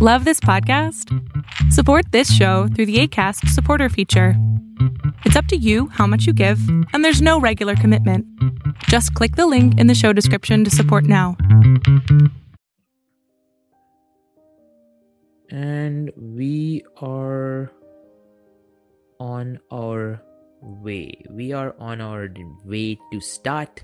Love 0.00 0.24
this 0.24 0.38
podcast? 0.38 1.12
Support 1.72 2.12
this 2.12 2.32
show 2.32 2.68
through 2.68 2.86
the 2.86 3.00
ACAST 3.00 3.48
supporter 3.48 3.88
feature. 3.88 4.34
It's 5.24 5.34
up 5.34 5.46
to 5.46 5.56
you 5.56 5.88
how 5.88 6.06
much 6.06 6.24
you 6.24 6.32
give, 6.32 6.60
and 6.92 7.04
there's 7.04 7.20
no 7.20 7.40
regular 7.40 7.74
commitment. 7.74 8.24
Just 8.84 9.12
click 9.14 9.34
the 9.34 9.48
link 9.48 9.76
in 9.76 9.88
the 9.88 9.96
show 9.96 10.12
description 10.12 10.62
to 10.62 10.70
support 10.70 11.02
now. 11.02 11.36
And 15.50 16.12
we 16.16 16.84
are 17.02 17.72
on 19.18 19.58
our 19.72 20.22
way. 20.60 21.24
We 21.28 21.52
are 21.52 21.74
on 21.80 22.00
our 22.00 22.28
way 22.64 23.00
to 23.10 23.20
start 23.20 23.82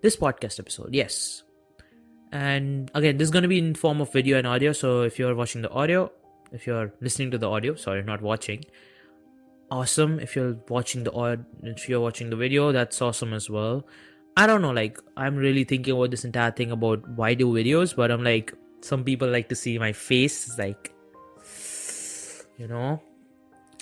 this 0.00 0.14
podcast 0.14 0.60
episode. 0.60 0.90
Yes. 0.94 1.42
And 2.32 2.90
again, 2.94 3.16
this 3.18 3.26
is 3.26 3.30
going 3.30 3.42
to 3.42 3.48
be 3.48 3.58
in 3.58 3.74
form 3.74 4.00
of 4.00 4.12
video 4.12 4.38
and 4.38 4.46
audio. 4.46 4.72
So 4.72 5.02
if 5.02 5.18
you're 5.18 5.34
watching 5.34 5.62
the 5.62 5.70
audio, 5.70 6.10
if 6.52 6.66
you're 6.66 6.92
listening 7.00 7.30
to 7.30 7.38
the 7.38 7.48
audio, 7.48 7.74
sorry, 7.74 8.02
not 8.02 8.20
watching, 8.20 8.64
awesome. 9.70 10.18
If 10.20 10.36
you're 10.36 10.56
watching 10.68 11.04
the 11.04 11.12
audio, 11.12 11.44
if 11.62 11.88
you're 11.88 12.00
watching 12.00 12.30
the 12.30 12.36
video, 12.36 12.72
that's 12.72 13.00
awesome 13.00 13.32
as 13.32 13.48
well. 13.48 13.86
I 14.36 14.46
don't 14.46 14.60
know, 14.60 14.70
like 14.70 14.98
I'm 15.16 15.36
really 15.36 15.64
thinking 15.64 15.94
about 15.94 16.10
this 16.10 16.24
entire 16.24 16.50
thing 16.50 16.70
about 16.70 17.08
why 17.08 17.32
do 17.34 17.52
videos, 17.52 17.96
but 17.96 18.10
I'm 18.10 18.22
like, 18.22 18.52
some 18.82 19.02
people 19.02 19.28
like 19.28 19.48
to 19.48 19.54
see 19.54 19.78
my 19.78 19.92
face, 19.92 20.58
like, 20.58 20.92
you 22.58 22.68
know, 22.68 23.00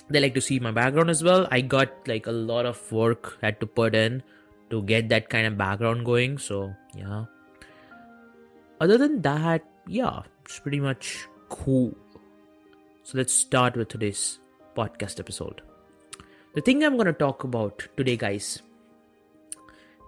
they 0.09 0.21
like 0.21 0.33
to 0.35 0.41
see 0.41 0.59
my 0.59 0.71
background 0.71 1.09
as 1.09 1.23
well. 1.23 1.47
I 1.51 1.61
got 1.61 2.07
like 2.07 2.27
a 2.27 2.31
lot 2.31 2.65
of 2.65 2.91
work 2.91 3.37
had 3.41 3.59
to 3.59 3.67
put 3.67 3.95
in 3.95 4.23
to 4.69 4.81
get 4.83 5.09
that 5.09 5.29
kind 5.29 5.45
of 5.45 5.57
background 5.57 6.05
going. 6.05 6.37
So 6.37 6.73
yeah. 6.95 7.25
Other 8.81 8.97
than 8.97 9.21
that, 9.21 9.63
yeah, 9.87 10.21
it's 10.43 10.59
pretty 10.59 10.79
much 10.79 11.27
cool. 11.49 11.95
So 13.03 13.17
let's 13.17 13.33
start 13.33 13.77
with 13.77 13.87
today's 13.87 14.39
podcast 14.75 15.19
episode. 15.19 15.61
The 16.55 16.61
thing 16.61 16.83
I'm 16.83 16.95
going 16.95 17.07
to 17.07 17.13
talk 17.13 17.43
about 17.43 17.87
today, 17.95 18.17
guys, 18.17 18.61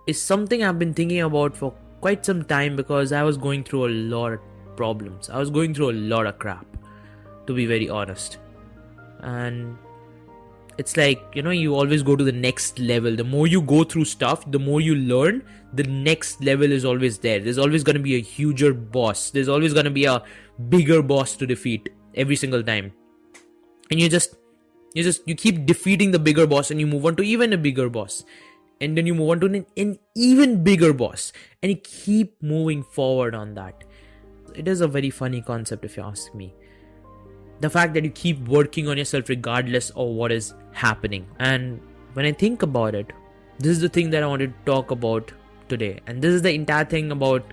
is 0.06 0.22
something 0.22 0.64
I've 0.64 0.80
been 0.80 0.94
thinking 0.94 1.22
about 1.22 1.56
for 1.56 1.72
quite 2.02 2.26
some 2.26 2.44
time 2.44 2.76
because 2.76 3.12
I 3.12 3.24
was 3.24 3.38
going 3.38 3.64
through 3.64 3.88
a 3.88 3.94
lot 4.16 4.34
of 4.34 4.40
problems. 4.76 5.30
I 5.30 5.38
was 5.38 5.50
going 5.50 5.74
through 5.74 5.92
a 5.92 6.00
lot 6.14 6.26
of 6.26 6.40
crap, 6.40 6.66
to 7.48 7.54
be 7.54 7.66
very 7.66 7.90
honest. 7.90 8.38
And 9.20 9.78
it's 10.78 10.96
like 10.96 11.22
you 11.34 11.42
know 11.42 11.50
you 11.50 11.76
always 11.76 12.04
go 12.04 12.16
to 12.16 12.24
the 12.24 12.32
next 12.32 12.80
level. 12.80 13.16
The 13.16 13.24
more 13.24 13.48
you 13.48 13.62
go 13.62 13.84
through 13.84 14.06
stuff 14.06 14.50
the 14.52 14.60
more 14.60 14.82
you 14.82 14.96
learn 14.96 15.44
the 15.74 15.84
next 15.84 16.44
level 16.44 16.72
is 16.72 16.86
always 16.86 17.18
there. 17.18 17.40
There's 17.40 17.58
always 17.58 17.84
going 17.84 17.96
to 17.96 18.02
be 18.02 18.16
a 18.16 18.22
huger 18.22 18.74
boss. 18.74 19.32
There's 19.32 19.50
always 19.50 19.74
going 19.74 19.86
to 19.86 19.92
be 19.92 20.06
a 20.06 20.24
bigger 20.70 21.02
boss 21.02 21.36
to 21.38 21.48
defeat 21.48 21.90
every 22.16 22.36
single 22.36 22.64
time. 22.64 22.92
And 23.92 24.00
you 24.00 24.10
just 24.10 24.36
you 24.94 25.04
just 25.04 25.28
you 25.28 25.36
keep 25.36 25.66
defeating 25.66 26.12
the 26.12 26.20
bigger 26.20 26.48
boss 26.48 26.72
and 26.72 26.80
you 26.80 26.88
move 26.88 27.06
on 27.06 27.16
to 27.18 27.24
even 27.24 27.54
a 27.54 27.58
bigger 27.58 27.90
boss. 27.90 28.24
And 28.80 28.96
then 28.96 29.08
you 29.08 29.16
move 29.16 29.30
on 29.32 29.40
to 29.40 29.48
an, 29.48 29.66
an 29.76 29.98
even 30.16 30.64
bigger 30.64 30.94
boss. 30.94 31.34
And 31.64 31.72
you 31.72 31.78
keep 31.78 32.42
moving 32.44 32.84
forward 32.84 33.34
on 33.34 33.56
that. 33.56 33.84
It 34.54 34.68
is 34.68 34.82
a 34.82 34.88
very 34.88 35.10
funny 35.10 35.42
concept 35.42 35.84
if 35.84 35.98
you 35.98 36.04
ask 36.04 36.34
me 36.36 36.54
the 37.60 37.70
fact 37.70 37.94
that 37.94 38.04
you 38.04 38.10
keep 38.12 38.48
working 38.48 38.88
on 38.88 38.98
yourself 38.98 39.30
regardless 39.30 39.90
of 39.92 40.10
what 40.10 40.32
is 40.32 40.54
happening. 40.72 41.26
And 41.40 41.82
when 42.14 42.26
I 42.26 42.32
think 42.32 42.62
about 42.62 42.96
it, 42.96 43.12
this 43.60 43.72
is 43.72 43.82
the 43.82 43.90
thing 43.90 44.12
that 44.12 44.24
I 44.24 44.28
wanted 44.28 44.54
to 44.54 44.72
talk 44.72 44.92
about 44.92 45.32
today. 45.68 46.00
And 46.06 46.22
this 46.22 46.34
is 46.34 46.42
the 46.42 46.54
entire 46.54 46.86
thing 46.86 47.12
about 47.12 47.44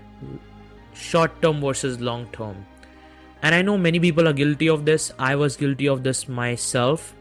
short 0.93 1.41
term 1.43 1.61
versus 1.61 2.01
long 2.01 2.27
term. 2.33 2.65
And 3.43 3.55
I 3.55 3.63
know 3.63 3.77
many 3.77 4.01
people 4.01 4.29
are 4.29 4.33
guilty 4.33 4.69
of 4.69 4.85
this. 4.85 5.13
I 5.19 5.37
was 5.37 5.57
guilty 5.57 5.89
of 5.89 6.03
this 6.03 6.29
myself. 6.29 7.15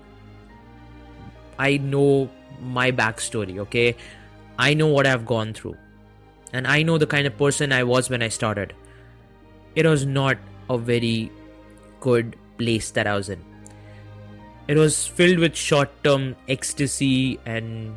I 1.59 1.77
know 1.77 2.29
my 2.61 2.91
backstory, 2.91 3.59
okay? 3.59 3.95
I 4.57 4.73
know 4.73 4.88
what 4.88 5.05
I've 5.07 5.25
gone 5.25 5.53
through. 5.53 5.77
And 6.53 6.67
I 6.67 6.83
know 6.83 6.97
the 6.97 7.07
kind 7.07 7.27
of 7.27 7.38
person 7.38 7.72
I 7.72 7.83
was 7.83 8.09
when 8.09 8.22
I 8.22 8.29
started. 8.29 8.73
It 9.75 9.85
was 9.85 10.05
not 10.05 10.38
a 10.69 10.77
very 10.77 11.31
good 11.99 12.35
place 12.58 12.91
that 12.91 13.08
I 13.08 13.16
was 13.16 13.30
in. 13.30 13.44
It 14.68 14.78
was 14.78 15.06
filled 15.06 15.40
with 15.40 15.56
short 15.56 15.91
term 16.03 16.36
ecstasy 16.47 17.40
and 17.46 17.96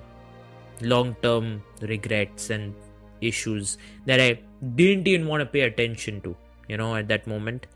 long 0.80 1.14
term 1.22 1.62
regrets 1.80 2.50
and 2.50 2.74
issues 3.20 3.78
that 4.06 4.20
I 4.20 4.40
didn't 4.74 5.06
even 5.06 5.26
want 5.26 5.40
to 5.40 5.46
pay 5.46 5.60
attention 5.60 6.20
to, 6.22 6.36
you 6.68 6.76
know, 6.76 6.96
at 6.96 7.08
that 7.08 7.26
moment. 7.26 7.66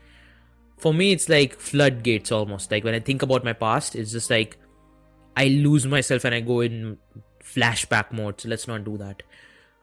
For 0.77 0.93
me, 0.93 1.11
it's 1.11 1.29
like 1.29 1.59
floodgates 1.59 2.31
almost. 2.31 2.71
Like 2.71 2.83
when 2.83 2.93
I 2.93 2.99
think 2.99 3.21
about 3.21 3.43
my 3.43 3.53
past, 3.53 3.95
it's 3.95 4.11
just 4.11 4.29
like 4.29 4.57
I 5.37 5.47
lose 5.47 5.85
myself 5.85 6.25
and 6.25 6.35
I 6.35 6.41
go 6.41 6.61
in 6.61 6.97
flashback 7.41 8.11
mode. 8.11 8.41
So 8.41 8.49
let's 8.49 8.67
not 8.67 8.83
do 8.83 8.97
that. 8.97 9.23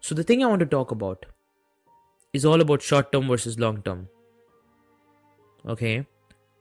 So, 0.01 0.15
the 0.15 0.23
thing 0.23 0.45
I 0.45 0.47
want 0.47 0.61
to 0.61 0.67
talk 0.67 0.93
about 0.93 1.27
is 2.33 2.45
all 2.45 2.61
about 2.61 2.83
short 2.83 3.11
term 3.11 3.27
versus 3.27 3.59
long 3.59 3.83
term. 3.83 4.09
Okay 5.67 6.07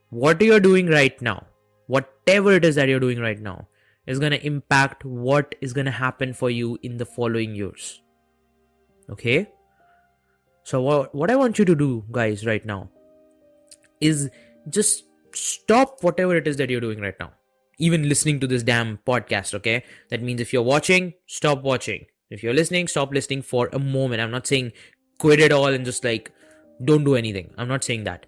what 0.10 0.42
you're 0.42 0.60
doing 0.60 0.88
right 0.88 1.20
now, 1.22 1.46
whatever 1.88 2.54
it 2.54 2.66
is 2.66 2.76
that 2.76 2.90
you're 2.90 3.00
doing 3.00 3.20
right 3.20 3.40
now, 3.40 3.68
is 4.06 4.20
going 4.20 4.32
to 4.32 4.46
impact 4.46 5.04
what 5.06 5.56
is 5.62 5.74
going 5.74 5.86
to 5.86 5.92
happen 5.92 6.34
for 6.34 6.50
you 6.50 6.78
in 6.82 6.98
the 6.98 7.06
following 7.06 7.54
years. 7.54 8.02
Okay? 9.10 9.50
So, 10.64 10.82
what, 10.82 11.14
what 11.14 11.32
I 11.32 11.36
want 11.36 11.60
you 11.60 11.66
to 11.66 11.76
do, 11.76 12.06
guys, 12.12 12.46
right 12.46 12.66
now 12.66 12.90
is 14.02 14.30
just 14.70 15.04
stop 15.34 16.04
whatever 16.04 16.36
it 16.36 16.48
is 16.48 16.58
that 16.58 16.70
you're 16.70 16.82
doing 16.82 17.00
right 17.00 17.16
now. 17.20 17.32
Even 17.80 18.10
listening 18.10 18.40
to 18.40 18.48
this 18.48 18.64
damn 18.64 18.98
podcast, 19.06 19.54
okay? 19.54 19.84
That 20.10 20.22
means 20.22 20.42
if 20.42 20.52
you're 20.52 20.64
watching, 20.64 21.14
stop 21.28 21.62
watching. 21.62 22.06
If 22.30 22.44
you're 22.44 22.54
listening, 22.54 22.88
stop 22.88 23.14
listening 23.14 23.44
for 23.44 23.70
a 23.72 23.80
moment. 23.80 24.22
I'm 24.22 24.32
not 24.32 24.48
saying 24.48 24.74
quit 25.20 25.40
it 25.40 25.52
all 25.52 25.68
and 25.68 25.86
just 25.86 26.04
like 26.04 26.32
don't 26.84 27.04
do 27.04 27.16
anything. 27.16 27.54
I'm 27.58 27.68
not 27.68 27.84
saying 27.84 28.04
that 28.06 28.26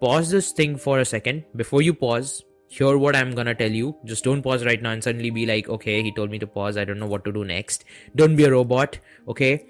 pause 0.00 0.30
this 0.30 0.52
thing 0.52 0.76
for 0.76 1.00
a 1.00 1.04
second. 1.04 1.44
Before 1.54 1.82
you 1.82 1.94
pause 1.94 2.42
hear 2.68 2.98
what 2.98 3.16
i'm 3.16 3.34
gonna 3.34 3.54
tell 3.54 3.70
you. 3.70 3.96
Just 4.04 4.24
don't 4.24 4.42
pause 4.42 4.64
right 4.64 4.82
now 4.82 4.90
and 4.90 5.02
suddenly 5.02 5.30
be 5.30 5.46
like 5.46 5.68
okay 5.68 6.02
he 6.02 6.12
told 6.12 6.30
me 6.30 6.38
to 6.38 6.46
pause. 6.46 6.76
I 6.76 6.84
don't 6.84 6.98
know 6.98 7.06
what 7.06 7.24
to 7.24 7.32
do 7.32 7.44
next. 7.44 7.84
Don't 8.14 8.36
be 8.36 8.44
a 8.44 8.50
robot 8.50 8.98
okay? 9.28 9.66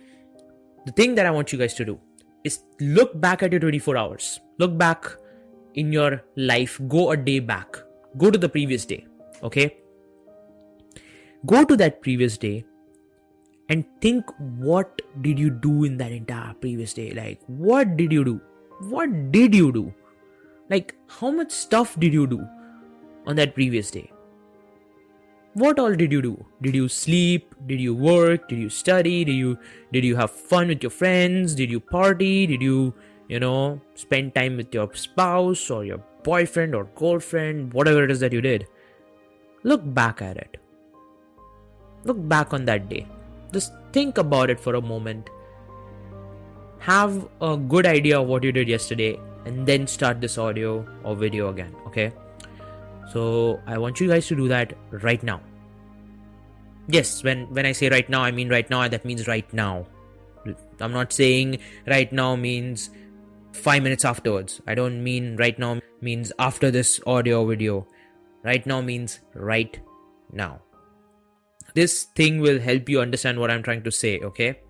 The 0.87 0.92
thing 0.92 1.14
that 1.16 1.26
i 1.26 1.31
want 1.31 1.53
you 1.53 1.59
guys 1.59 1.75
to 1.75 1.84
do 1.84 2.00
is 2.44 2.60
look 2.81 3.19
back 3.20 3.42
at 3.42 3.53
your 3.53 3.60
24 3.60 3.97
hours. 3.97 4.41
Look 4.59 4.78
back 4.78 5.10
in 5.75 5.92
your 5.92 6.22
life. 6.37 6.81
Go 6.88 7.10
a 7.10 7.16
day 7.16 7.41
back. 7.41 7.76
Go 8.16 8.31
to 8.31 8.38
the 8.38 8.48
previous 8.48 8.84
day 8.84 9.06
okay? 9.43 9.76
Go 11.44 11.64
to 11.64 11.76
that 11.76 12.00
previous 12.00 12.38
day 12.38 12.64
and 13.69 13.84
think 14.00 14.25
what 14.38 15.03
did 15.20 15.38
you 15.38 15.50
do 15.50 15.84
in 15.84 15.97
that 15.98 16.12
entire 16.12 16.54
previous 16.54 16.94
day? 16.94 17.10
Like 17.10 17.41
what 17.47 17.97
did 17.97 18.12
you 18.12 18.25
do? 18.25 18.41
What 18.81 19.32
did 19.32 19.54
you 19.54 19.72
do? 19.72 19.94
Like, 20.69 20.94
how 21.09 21.31
much 21.31 21.50
stuff 21.50 21.99
did 21.99 22.12
you 22.12 22.27
do 22.27 22.47
on 23.27 23.37
that 23.37 23.54
previous 23.54 23.91
day? 23.91 24.10
What 25.54 25.78
all 25.78 25.94
did 25.94 26.12
you 26.12 26.21
do? 26.21 26.44
Did 26.60 26.75
you 26.75 26.88
sleep? 26.88 27.54
Did 27.66 27.81
you 27.81 27.94
work? 27.94 28.49
Did 28.49 28.59
you 28.59 28.69
study? 28.69 29.25
Did 29.25 29.34
you 29.34 29.59
did 29.93 30.05
you 30.05 30.16
have 30.16 30.31
fun 30.31 30.69
with 30.69 30.82
your 30.82 30.91
friends? 30.91 31.55
Did 31.55 31.71
you 31.71 31.81
party? 31.81 32.47
Did 32.47 32.60
you, 32.60 32.93
you 33.28 33.41
know, 33.41 33.81
spend 33.94 34.34
time 34.34 34.56
with 34.56 34.75
your 34.75 34.93
spouse 34.94 35.71
or 35.71 35.84
your 35.84 36.03
boyfriend 36.25 36.75
or 36.75 36.84
girlfriend, 36.97 37.72
whatever 37.72 38.05
it 38.05 38.10
is 38.10 38.21
that 38.21 38.32
you 38.32 38.43
did? 38.43 38.66
Look 39.62 39.82
back 39.94 40.21
at 40.21 40.37
it. 40.37 40.59
Look 42.05 42.28
back 42.28 42.53
on 42.53 42.66
that 42.66 42.91
day. 42.91 43.06
Just 43.53 43.72
think 43.93 44.19
about 44.19 44.50
it 44.50 44.60
for 44.60 44.75
a 44.75 44.82
moment 44.82 45.31
have 46.78 47.26
a 47.41 47.56
good 47.56 47.87
idea 47.87 48.21
of 48.21 48.26
what 48.26 48.44
you 48.44 48.53
did 48.53 48.69
yesterday 48.69 49.19
and 49.46 49.66
then 49.66 49.86
start 49.86 50.20
this 50.20 50.36
audio 50.36 50.84
or 51.04 51.16
video 51.16 51.48
again 51.48 51.74
okay? 51.87 52.12
So 53.12 53.60
i 53.66 53.78
want 53.78 54.00
you 54.00 54.08
guys 54.08 54.26
to 54.28 54.37
do 54.37 54.48
that 54.48 54.75
right 54.90 55.22
now. 55.22 55.40
Yes 56.88 57.22
when 57.25 57.46
when 57.54 57.66
i 57.66 57.72
say 57.72 57.88
right 57.88 58.08
now 58.08 58.22
i 58.22 58.31
mean 58.31 58.48
right 58.48 58.69
now 58.69 58.87
that 58.88 59.04
means 59.04 59.26
right 59.28 59.50
now. 59.52 59.87
I'm 60.81 60.93
not 60.93 61.12
saying 61.12 61.58
right 61.87 62.12
now 62.12 62.37
means 62.37 62.90
5 63.52 63.82
minutes 63.82 64.04
afterwards. 64.04 64.60
I 64.66 64.75
don't 64.75 65.02
mean 65.02 65.37
right 65.37 65.58
now 65.58 65.81
means 66.00 66.32
after 66.38 66.70
this 66.70 67.00
audio 67.06 67.46
video. 67.46 67.87
Right 68.44 68.64
now 68.66 68.81
means 68.81 69.20
right 69.34 69.81
now. 70.32 70.60
This 71.75 72.04
thing 72.04 72.40
will 72.40 72.58
help 72.58 72.88
you 72.88 73.00
understand 73.00 73.38
what 73.38 73.50
i'm 73.50 73.62
trying 73.62 73.82
to 73.82 73.90
say 73.90 74.19
okay 74.20 74.60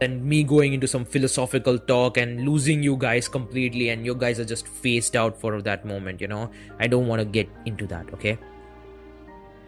and 0.00 0.24
me 0.24 0.42
going 0.42 0.72
into 0.72 0.86
some 0.86 1.04
philosophical 1.04 1.78
talk 1.78 2.16
and 2.16 2.46
losing 2.48 2.82
you 2.82 2.96
guys 2.96 3.28
completely 3.28 3.90
and 3.90 4.06
you 4.06 4.14
guys 4.14 4.40
are 4.40 4.44
just 4.44 4.66
phased 4.66 5.16
out 5.16 5.38
for 5.38 5.60
that 5.60 5.84
moment 5.84 6.20
you 6.20 6.28
know 6.28 6.50
i 6.78 6.86
don't 6.86 7.06
want 7.06 7.20
to 7.20 7.24
get 7.24 7.48
into 7.66 7.86
that 7.86 8.12
okay 8.14 8.38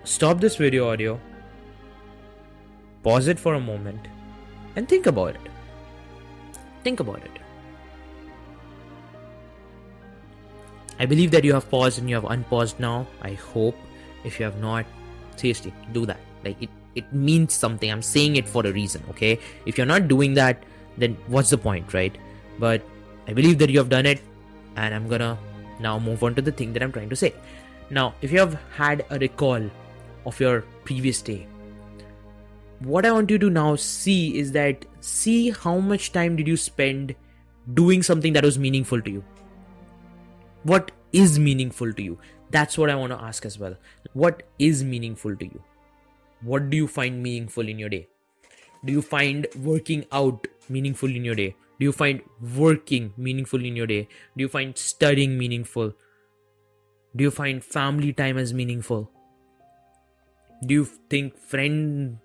stop 0.05 0.41
this 0.41 0.57
video 0.57 0.91
audio 0.91 1.21
pause 3.03 3.29
it 3.29 3.39
for 3.39 3.55
a 3.55 3.61
moment 3.61 4.09
and 4.77 4.89
think 4.89 5.07
about 5.07 5.35
it 5.35 5.53
think 6.83 7.01
about 7.01 7.23
it 7.23 7.43
I 11.03 11.07
believe 11.07 11.33
that 11.33 11.43
you 11.43 11.53
have 11.53 11.69
paused 11.69 11.99
and 11.99 12.09
you 12.09 12.15
have 12.15 12.27
unpaused 12.27 12.79
now. 12.79 13.07
I 13.23 13.33
hope. 13.33 13.75
If 14.25 14.39
you 14.39 14.45
have 14.45 14.61
not, 14.61 14.87
seriously, 15.35 15.75
do 15.93 16.07
that. 16.07 16.21
Like 16.45 16.63
it, 16.63 16.71
it 16.95 17.13
means 17.13 17.55
something. 17.55 17.91
I'm 17.91 18.03
saying 18.03 18.37
it 18.37 18.49
for 18.49 18.67
a 18.67 18.73
reason, 18.73 19.03
okay? 19.11 19.39
If 19.67 19.79
you're 19.79 19.87
not 19.87 20.09
doing 20.09 20.35
that, 20.35 20.63
then 20.97 21.17
what's 21.29 21.51
the 21.51 21.59
point, 21.59 21.95
right? 21.95 22.17
But 22.59 22.83
I 23.27 23.33
believe 23.33 23.59
that 23.59 23.71
you 23.71 23.79
have 23.79 23.89
done 23.89 24.07
it, 24.07 24.21
and 24.77 24.95
I'm 24.95 25.09
gonna 25.09 25.39
now 25.81 25.99
move 25.99 26.23
on 26.23 26.35
to 26.35 26.43
the 26.43 26.53
thing 26.53 26.73
that 26.75 26.83
I'm 26.83 26.93
trying 26.93 27.09
to 27.11 27.17
say. 27.17 27.35
Now, 27.91 28.15
if 28.23 28.33
you 28.33 28.39
have 28.39 28.59
had 28.75 29.05
a 29.11 29.19
recall 29.19 29.71
of 30.27 30.41
your 30.41 30.63
previous 30.85 31.23
day, 31.23 31.47
what 32.81 33.07
I 33.07 33.13
want 33.13 33.31
you 33.31 33.39
to 33.39 33.51
now 33.51 33.77
see 33.77 34.39
is 34.39 34.53
that 34.53 34.85
see 35.01 35.51
how 35.51 35.79
much 35.79 36.13
time 36.13 36.37
did 36.37 36.49
you 36.49 36.57
spend 36.57 37.15
doing 37.75 38.03
something 38.03 38.33
that 38.33 38.45
was 38.45 38.59
meaningful 38.59 39.01
to 39.03 39.11
you. 39.11 39.25
What 40.65 40.91
is 41.13 41.39
meaningful 41.39 41.93
to 41.93 42.03
you? 42.03 42.19
That's 42.51 42.77
what 42.77 42.91
I 42.91 42.95
want 42.95 43.13
to 43.13 43.21
ask 43.21 43.47
as 43.47 43.59
well. 43.59 43.77
What 44.13 44.43
is 44.59 44.83
meaningful 44.85 45.37
to 45.37 45.45
you? 45.45 45.63
What 46.43 46.71
do 46.71 46.77
you 46.77 46.89
find 46.89 47.23
meaningful 47.23 47.69
in 47.69 47.79
your 47.79 47.89
day? 47.89 48.09
Do 48.85 48.93
you 48.93 49.03
find 49.03 49.47
working 49.57 50.05
out 50.13 50.47
meaningful 50.69 51.09
in 51.09 51.25
your 51.25 51.35
day? 51.35 51.55
Do 51.79 51.85
you 51.85 51.93
find 51.93 52.23
working 52.57 53.13
meaningful 53.17 53.65
in 53.65 53.77
your 53.77 53.87
day? 53.87 54.09
Do 54.37 54.43
you 54.43 54.49
find 54.49 54.77
studying 54.77 55.39
meaningful? 55.39 55.93
Do 57.17 57.25
you 57.25 57.31
find 57.31 57.65
family 57.65 58.13
time 58.13 58.39
as 58.39 58.53
meaningful? 58.53 59.11
Do 60.67 60.75
you 60.75 60.85
think 61.11 61.37
friend 61.37 62.19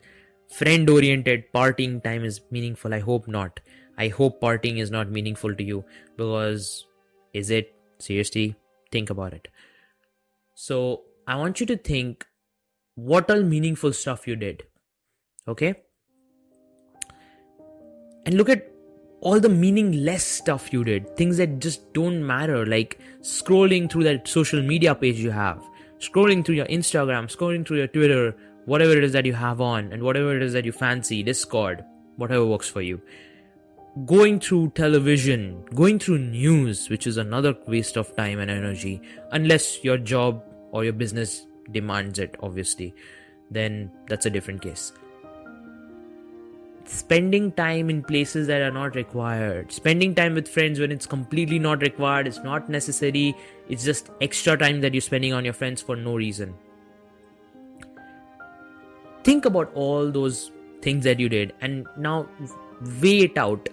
friend 0.48 0.90
oriented 0.90 1.52
partying 1.54 2.04
time 2.04 2.24
is 2.24 2.42
meaningful? 2.52 2.94
I 2.94 3.00
hope 3.00 3.28
not. 3.28 3.60
I 3.98 4.10
hope 4.10 4.42
partying 4.42 4.78
is 4.78 4.92
not 4.92 5.10
meaningful 5.10 5.56
to 5.56 5.64
you 5.64 5.84
because 6.18 6.86
is 7.34 7.50
it 7.50 7.75
seriously? 7.98 8.56
Think 8.92 9.10
about 9.10 9.34
it. 9.34 9.48
So 10.54 11.04
I 11.28 11.36
want 11.36 11.60
you 11.60 11.66
to 11.66 11.78
think 11.78 12.26
what 12.97 13.29
all 13.29 13.44
meaningful 13.44 13.94
stuff 13.94 14.27
you 14.27 14.35
did. 14.35 14.63
Okay? 15.47 15.75
And 18.25 18.35
look 18.35 18.49
at 18.49 18.71
all 19.21 19.39
the 19.39 19.49
meaningless 19.49 20.23
stuff 20.23 20.73
you 20.73 20.83
did, 20.83 21.15
things 21.15 21.38
that 21.38 21.59
just 21.59 21.94
don't 21.94 22.25
matter, 22.25 22.65
like 22.65 22.99
scrolling 23.21 23.89
through 23.89 24.03
that 24.03 24.27
social 24.27 24.61
media 24.63 24.95
page 24.95 25.19
you 25.19 25.29
have, 25.29 25.61
scrolling 25.99 26.44
through 26.44 26.55
your 26.55 26.65
Instagram, 26.65 27.33
scrolling 27.33 27.65
through 27.65 27.77
your 27.77 27.88
Twitter, 27.88 28.35
whatever 28.65 28.94
it 28.94 29.03
is 29.03 29.13
that 29.13 29.25
you 29.25 29.33
have 29.33 29.61
on, 29.61 29.94
and 29.94 30.01
whatever 30.01 30.35
it 30.35 30.41
is 30.41 30.53
that 30.53 30.65
you 30.65 30.71
fancy, 30.71 31.21
Discord, 31.21 31.85
whatever 32.15 32.45
works 32.45 32.67
for 32.67 32.81
you. 32.81 32.99
Going 34.05 34.39
through 34.39 34.71
television, 34.71 35.63
going 35.75 35.99
through 35.99 36.17
news, 36.17 36.89
which 36.89 37.05
is 37.05 37.17
another 37.17 37.55
waste 37.67 37.95
of 37.95 38.15
time 38.15 38.39
and 38.39 38.49
energy, 38.49 39.01
unless 39.31 39.83
your 39.83 39.97
job 39.97 40.44
or 40.71 40.83
your 40.83 40.94
business 40.94 41.45
demands 41.72 42.19
it, 42.19 42.36
obviously, 42.42 42.94
then 43.52 43.92
that's 44.08 44.25
a 44.25 44.30
different 44.30 44.62
case. 44.62 44.94
Spending 46.86 47.52
time 47.52 47.90
in 47.90 48.02
places 48.02 48.48
that 48.48 48.62
are 48.62 48.72
not 48.72 48.96
required, 48.96 49.72
spending 49.72 50.16
time 50.16 50.34
with 50.34 50.48
friends 50.48 50.80
when 50.80 50.92
it's 50.92 51.06
completely 51.06 51.60
not 51.60 51.81
required, 51.81 52.28
it's 52.28 52.40
not 52.40 52.69
necessary, 52.69 53.36
it's 53.68 53.84
just 53.84 54.10
extra 54.22 54.58
time 54.58 54.80
that 54.81 54.94
you're 54.94 55.02
spending 55.02 55.34
on 55.34 55.44
your 55.44 55.54
friends 55.54 55.81
for 55.81 55.98
no 55.98 56.16
reason. 56.16 56.54
Think 59.24 59.44
about 59.44 59.69
all 59.74 60.10
those 60.10 60.52
things 60.81 61.04
that 61.04 61.19
you 61.19 61.28
did 61.28 61.54
and 61.60 61.86
now 61.98 62.30
weigh 63.02 63.24
it 63.24 63.38
out. 63.38 63.68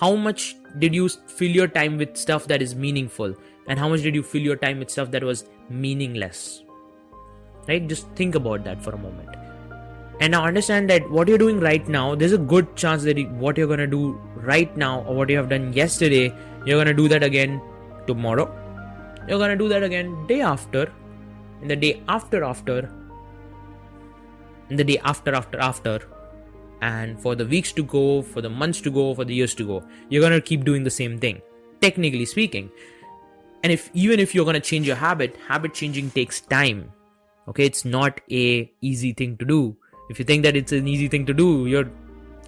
How 0.00 0.14
much 0.16 0.56
did 0.78 0.94
you 0.94 1.08
fill 1.08 1.50
your 1.50 1.68
time 1.68 1.98
with 1.98 2.16
stuff 2.16 2.46
that 2.46 2.62
is 2.62 2.74
meaningful? 2.74 3.34
And 3.68 3.78
how 3.78 3.88
much 3.88 4.02
did 4.02 4.14
you 4.14 4.22
fill 4.22 4.40
your 4.42 4.56
time 4.56 4.78
with 4.78 4.90
stuff 4.90 5.10
that 5.12 5.22
was 5.22 5.44
meaningless? 5.68 6.63
Right? 7.68 7.86
Just 7.86 8.08
think 8.14 8.34
about 8.34 8.64
that 8.64 8.82
for 8.82 8.90
a 8.90 8.98
moment. 8.98 9.28
And 10.20 10.30
now 10.30 10.44
understand 10.44 10.88
that 10.90 11.10
what 11.10 11.28
you're 11.28 11.38
doing 11.38 11.58
right 11.60 11.86
now 11.88 12.14
there's 12.14 12.32
a 12.32 12.38
good 12.38 12.76
chance 12.76 13.02
that 13.02 13.18
what 13.32 13.58
you're 13.58 13.66
gonna 13.66 13.86
do 13.86 14.12
right 14.36 14.74
now 14.76 15.02
or 15.02 15.16
what 15.16 15.28
you 15.28 15.36
have 15.36 15.48
done 15.48 15.72
yesterday 15.72 16.32
you're 16.64 16.78
gonna 16.78 16.94
do 16.94 17.08
that 17.08 17.22
again 17.22 17.60
tomorrow. 18.06 18.46
You're 19.28 19.38
gonna 19.38 19.56
do 19.56 19.68
that 19.68 19.82
again 19.82 20.26
day 20.26 20.40
after 20.40 20.90
and 21.60 21.70
the 21.70 21.76
day 21.76 22.02
after 22.08 22.44
after 22.44 22.90
and 24.70 24.78
the 24.78 24.84
day 24.84 24.98
after 24.98 25.34
after 25.34 25.58
after 25.58 26.00
and 26.80 27.20
for 27.20 27.34
the 27.34 27.44
weeks 27.44 27.72
to 27.72 27.82
go 27.82 28.22
for 28.22 28.40
the 28.40 28.48
months 28.48 28.80
to 28.82 28.90
go 28.90 29.14
for 29.14 29.24
the 29.24 29.34
years 29.34 29.54
to 29.54 29.66
go 29.66 29.82
you're 30.08 30.22
gonna 30.22 30.40
keep 30.40 30.64
doing 30.64 30.84
the 30.84 30.90
same 30.90 31.18
thing 31.18 31.40
technically 31.80 32.24
speaking. 32.24 32.70
And 33.62 33.72
if 33.72 33.90
even 33.94 34.20
if 34.20 34.34
you're 34.34 34.44
gonna 34.44 34.60
change 34.60 34.86
your 34.86 34.96
habit 34.96 35.36
habit 35.48 35.74
changing 35.74 36.10
takes 36.10 36.40
time 36.40 36.92
okay 37.48 37.66
it's 37.66 37.84
not 37.84 38.20
a 38.30 38.70
easy 38.80 39.12
thing 39.12 39.36
to 39.38 39.44
do. 39.44 39.76
If 40.10 40.18
you 40.18 40.24
think 40.24 40.42
that 40.44 40.56
it's 40.56 40.72
an 40.72 40.86
easy 40.86 41.08
thing 41.08 41.24
to 41.26 41.34
do 41.34 41.66
you're 41.66 41.90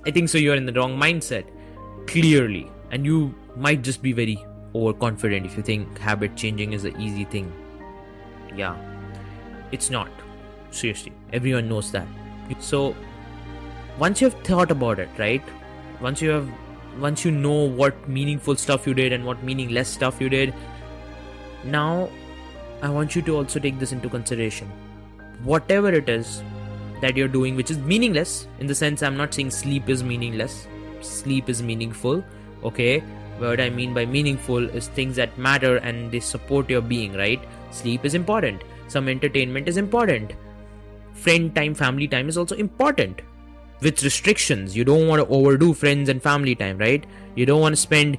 i 0.05 0.11
think 0.11 0.29
so 0.29 0.39
you're 0.39 0.57
in 0.57 0.67
the 0.67 0.73
wrong 0.73 0.99
mindset 0.99 1.47
clearly. 2.07 2.71
And 2.91 3.05
you 3.05 3.35
might 3.57 3.83
just 3.83 4.01
be 4.03 4.13
very 4.13 4.45
overconfident 4.75 5.45
if 5.45 5.57
you 5.57 5.63
think 5.63 5.99
habit 5.99 6.37
changing 6.37 6.73
is 6.73 6.85
an 6.85 7.01
easy 7.01 7.25
thing. 7.25 7.53
Yeah 8.55 8.77
it's 9.73 9.91
not. 9.91 10.11
Seriously 10.71 11.13
everyone 11.33 11.69
knows 11.69 11.91
that. 11.93 12.07
So 12.61 12.95
once 13.99 14.21
you've 14.21 14.41
thought 14.45 14.71
about 14.71 14.99
it 14.99 15.09
right? 15.19 15.43
Once 16.01 16.23
you 16.23 16.31
have 16.31 16.49
once 16.99 17.25
you 17.25 17.31
know 17.31 17.69
what 17.81 18.09
meaningful 18.09 18.57
stuff 18.57 18.87
you 18.87 18.95
did 18.95 19.13
and 19.13 19.25
what 19.25 19.43
meaningless 19.43 19.89
stuff 19.89 20.21
you 20.21 20.29
did 20.29 20.55
now 21.65 22.09
i 22.83 22.89
want 22.89 23.15
you 23.17 23.23
to 23.23 23.37
also 23.37 23.59
take 23.59 23.79
this 23.79 23.93
into 23.93 24.09
consideration 24.09 24.71
whatever 25.47 25.93
it 25.93 26.09
is 26.09 26.43
that 27.01 27.17
you're 27.17 27.35
doing 27.37 27.57
which 27.57 27.71
is 27.71 27.79
meaningless 27.79 28.49
in 28.61 28.67
the 28.67 28.75
sense 28.75 29.03
i'm 29.03 29.17
not 29.17 29.33
saying 29.33 29.51
sleep 29.51 29.89
is 29.89 30.03
meaningless 30.03 30.67
sleep 31.01 31.49
is 31.49 31.63
meaningful 31.63 32.23
okay? 32.65 33.03
What 33.39 33.61
i 33.61 33.69
mean 33.69 33.93
by 33.93 34.07
meaningful 34.07 34.69
is 34.71 34.89
things 34.89 35.17
that 35.17 35.37
matter 35.37 35.77
and 35.77 36.11
they 36.11 36.21
support 36.21 36.71
your 36.71 36.81
being 36.81 37.13
right? 37.13 37.41
Sleep 37.71 38.05
is 38.05 38.15
important. 38.15 38.63
Some 38.89 39.09
entertainment 39.09 39.69
is 39.69 39.77
important. 39.77 40.33
Friend 41.13 41.55
time 41.55 41.75
family 41.75 42.09
time 42.09 42.29
is 42.29 42.39
also 42.39 42.55
important. 42.57 43.21
With 43.83 44.03
restrictions 44.03 44.75
you 44.75 44.85
don't 44.85 45.07
want 45.07 45.23
to 45.23 45.29
overdo 45.29 45.75
friends 45.75 46.09
and 46.09 46.23
family 46.23 46.55
time 46.55 46.79
right? 46.79 47.05
You 47.35 47.45
don't 47.45 47.61
want 47.61 47.75
to 47.75 47.81
spend 47.81 48.19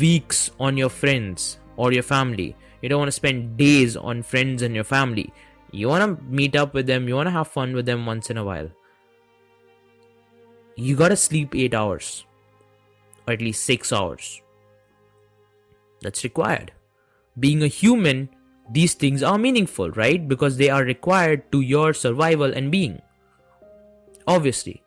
weeks 0.00 0.50
on 0.58 0.76
your 0.76 0.88
friends 0.88 1.58
or 1.76 1.92
your 1.92 2.02
family. 2.02 2.56
You 2.82 2.88
don't 2.88 2.98
want 2.98 3.08
to 3.08 3.12
spend 3.12 3.56
days 3.56 3.96
on 3.96 4.22
friends 4.22 4.62
and 4.62 4.74
your 4.74 4.84
family 4.84 5.32
you 5.70 5.88
want 5.88 6.18
to 6.18 6.24
meet 6.24 6.56
up 6.56 6.74
with 6.74 6.86
them, 6.86 7.08
you 7.08 7.14
want 7.14 7.26
to 7.26 7.32
have 7.32 7.48
fun 7.48 7.74
with 7.74 7.86
them 7.86 8.06
once 8.06 8.30
in 8.30 8.36
a 8.36 8.44
while. 8.44 8.70
You 10.76 10.94
got 10.96 11.08
to 11.08 11.16
sleep 11.16 11.54
8 11.54 11.74
hours 11.74 12.24
or 13.26 13.34
at 13.34 13.40
least 13.40 13.64
6 13.64 13.92
hours. 13.92 14.42
That's 16.02 16.24
required. 16.24 16.72
Being 17.38 17.62
a 17.62 17.66
human, 17.66 18.28
these 18.70 18.94
things 18.94 19.22
are 19.22 19.38
meaningful, 19.38 19.90
right? 19.92 20.26
Because 20.28 20.56
they 20.56 20.70
are 20.70 20.84
required 20.84 21.50
to 21.52 21.60
your 21.60 21.94
survival 21.94 22.52
and 22.52 22.70
being. 22.70 23.00
Obviously. 24.26 24.82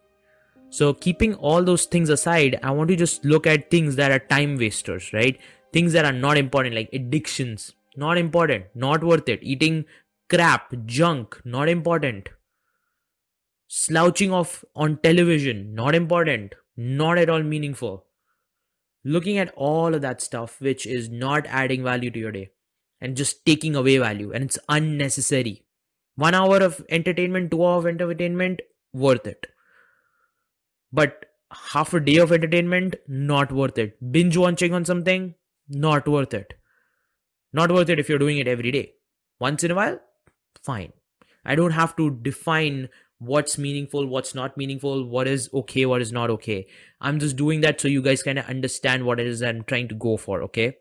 So, 0.70 0.94
keeping 0.94 1.34
all 1.36 1.64
those 1.64 1.86
things 1.86 2.10
aside, 2.10 2.60
I 2.62 2.70
want 2.72 2.90
to 2.90 2.96
just 2.96 3.26
look 3.26 3.48
at 3.48 3.72
things 3.72 3.96
that 3.96 4.12
are 4.12 4.20
time 4.20 4.58
wasters, 4.58 5.12
right? 5.14 5.40
Things 5.74 5.94
that 5.94 6.06
are 6.06 6.14
not 6.14 6.38
important, 6.38 6.76
like 6.76 6.90
addictions. 6.94 7.74
Not 7.96 8.20
important, 8.20 8.66
not 8.76 9.04
worth 9.04 9.28
it. 9.28 9.40
Eating 9.42 9.86
crap, 10.30 10.74
junk, 10.86 11.42
not 11.44 11.70
important. 11.70 12.30
Slouching 13.68 14.32
off 14.32 14.64
on 14.76 14.98
television, 14.98 15.74
not 15.76 15.96
important, 15.96 16.56
not 16.76 17.18
at 17.18 17.30
all 17.30 17.44
meaningful. 17.44 18.06
Looking 19.04 19.38
at 19.38 19.54
all 19.56 19.96
of 19.96 20.02
that 20.02 20.22
stuff 20.22 20.60
which 20.60 20.86
is 20.86 21.10
not 21.10 21.46
adding 21.48 21.84
value 21.84 22.12
to 22.12 22.20
your 22.20 22.32
day 22.32 22.52
and 23.00 23.16
just 23.16 23.46
taking 23.46 23.76
away 23.76 23.98
value 23.98 24.32
and 24.32 24.44
it's 24.44 24.60
unnecessary. 24.68 25.66
One 26.16 26.34
hour 26.34 26.58
of 26.58 26.86
entertainment, 26.90 27.52
two 27.52 27.66
hours 27.66 27.86
of 27.86 27.88
entertainment, 27.88 28.62
worth 28.94 29.26
it. 29.26 29.48
But 30.92 31.26
half 31.52 31.94
a 31.94 32.00
day 32.00 32.18
of 32.18 32.32
entertainment, 32.32 32.96
not 33.08 33.52
worth 33.52 33.78
it. 33.78 34.12
Binge 34.12 34.36
watching 34.36 34.74
on 34.74 34.84
something, 34.86 35.36
not 35.70 36.08
worth 36.08 36.34
it. 36.34 36.54
Not 37.54 37.72
worth 37.72 37.90
it 37.90 38.00
if 38.00 38.10
you're 38.10 38.20
doing 38.20 38.38
it 38.38 38.48
every 38.48 38.72
day. 38.72 38.94
Once 39.40 39.64
in 39.64 39.72
a 39.72 39.76
while, 39.76 40.00
fine. 40.70 40.94
I 41.46 41.56
don't 41.62 41.78
have 41.82 41.96
to 42.02 42.10
define 42.32 42.90
what's 43.20 43.58
meaningful 43.58 44.06
what's 44.08 44.34
not 44.34 44.56
meaningful 44.58 45.04
what 45.14 45.28
is 45.28 45.50
okay 45.54 45.86
what 45.86 46.02
is 46.02 46.12
not 46.12 46.30
okay. 46.30 46.68
I'm 47.02 47.20
just 47.20 47.36
doing 47.36 47.62
that 47.62 47.82
so 47.82 47.88
you 47.88 48.02
guys 48.02 48.24
kind 48.24 48.40
of 48.40 48.46
understand 48.46 49.06
what 49.06 49.20
it 49.20 49.28
is 49.28 49.42
i'm 49.44 49.64
trying 49.64 49.90
to 49.90 49.96
go 49.96 50.18
for 50.18 50.42
okay? 50.44 50.78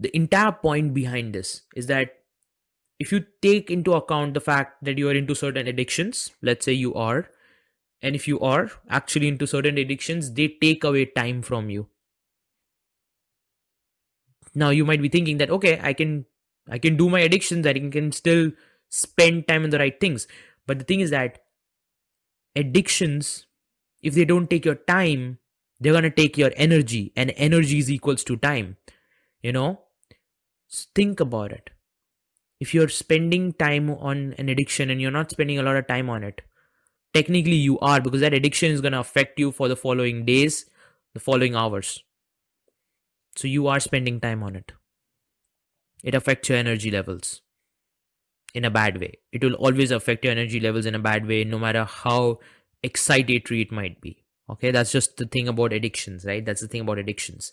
The 0.00 0.16
entire 0.16 0.52
point 0.52 0.94
behind 0.94 1.34
this 1.34 1.62
is 1.74 1.86
that 1.88 2.14
if 2.98 3.10
you 3.10 3.24
take 3.42 3.70
into 3.70 3.94
account 3.94 4.34
the 4.34 4.40
fact 4.40 4.84
that 4.84 4.98
you 4.98 5.08
are 5.08 5.14
into 5.14 5.34
certain 5.34 5.66
addictions 5.66 6.30
let's 6.50 6.64
say 6.64 6.72
you 6.72 6.94
are 6.94 7.30
and 8.00 8.14
if 8.14 8.28
you 8.28 8.38
are 8.38 8.70
actually 8.88 9.28
into 9.28 9.48
certain 9.48 9.78
addictions 9.78 10.32
they 10.34 10.46
take 10.60 10.84
away 10.84 11.04
time 11.06 11.42
from 11.42 11.68
you. 11.70 11.88
Now 14.54 14.70
you 14.70 14.84
might 14.84 15.02
be 15.02 15.08
thinking 15.08 15.38
that 15.38 15.50
okay 15.50 15.80
i 15.82 15.92
can 15.92 16.26
i 16.68 16.78
can 16.78 16.96
do 16.96 17.08
my 17.08 17.20
addictions 17.20 17.66
i 17.66 17.72
can, 17.72 18.12
still 18.12 18.50
spend 18.90 19.48
time 19.48 19.64
on 19.64 19.70
the 19.70 19.78
right 19.78 19.98
things. 20.00 20.28
But 20.66 20.78
the 20.78 20.84
thing 20.84 21.00
is 21.00 21.10
that 21.10 21.40
addictions 22.54 23.46
if 24.02 24.14
they 24.14 24.24
don't 24.24 24.48
take 24.48 24.64
your 24.64 24.76
time 24.76 25.38
they're 25.80 26.00
to 26.00 26.10
take 26.10 26.38
your 26.38 26.52
energy 26.56 27.12
and 27.16 27.32
energy 27.36 27.78
is 27.78 27.90
equals 27.90 28.22
to 28.24 28.36
time 28.36 28.76
you 29.42 29.52
know? 29.52 29.80
Think 30.94 31.20
about 31.20 31.52
it. 31.52 31.70
If 32.60 32.72
you're 32.72 32.88
spending 32.88 33.52
time 33.52 33.90
on 33.90 34.34
an 34.38 34.48
addiction 34.48 34.88
and 34.88 35.00
you're 35.00 35.10
not 35.10 35.30
spending 35.30 35.58
a 35.58 35.62
lot 35.62 35.76
of 35.76 35.86
time 35.86 36.08
on 36.08 36.24
it 36.24 36.42
technically 37.12 37.54
you 37.54 37.78
are 37.78 38.00
because 38.00 38.20
that 38.20 38.34
addiction 38.34 38.72
is 38.72 38.80
to 38.80 39.00
affect 39.00 39.38
you 39.38 39.52
for 39.52 39.68
the 39.68 39.76
following 39.76 40.24
days 40.24 40.66
the 41.14 41.20
following 41.20 41.54
hours. 41.54 42.02
So 43.36 43.48
you 43.48 43.66
are 43.68 43.80
spending 43.80 44.20
time 44.20 44.42
on 44.42 44.56
it 44.56 44.72
it 46.04 46.14
affects 46.14 46.50
your 46.50 46.58
energy 46.58 46.90
levels 46.90 47.40
in 48.54 48.64
a 48.64 48.70
bad 48.70 49.00
way. 49.00 49.14
It 49.32 49.42
will 49.42 49.54
always 49.54 49.90
affect 49.90 50.24
your 50.24 50.32
energy 50.32 50.60
levels 50.60 50.86
in 50.86 50.94
a 50.94 50.98
bad 51.00 51.26
way 51.26 51.42
no 51.42 51.58
matter 51.58 51.84
how 51.84 52.38
excitatory 52.84 53.62
it 53.62 53.72
might 53.72 54.00
be. 54.00 54.22
Okay 54.48 54.70
that's 54.70 54.92
just 54.92 55.16
the 55.16 55.24
thing 55.26 55.48
about 55.48 55.72
addictions 55.72 56.24
right? 56.26 56.44
That's 56.44 56.60
the 56.60 56.68
thing 56.68 56.82
about 56.82 56.98
addictions. 56.98 57.50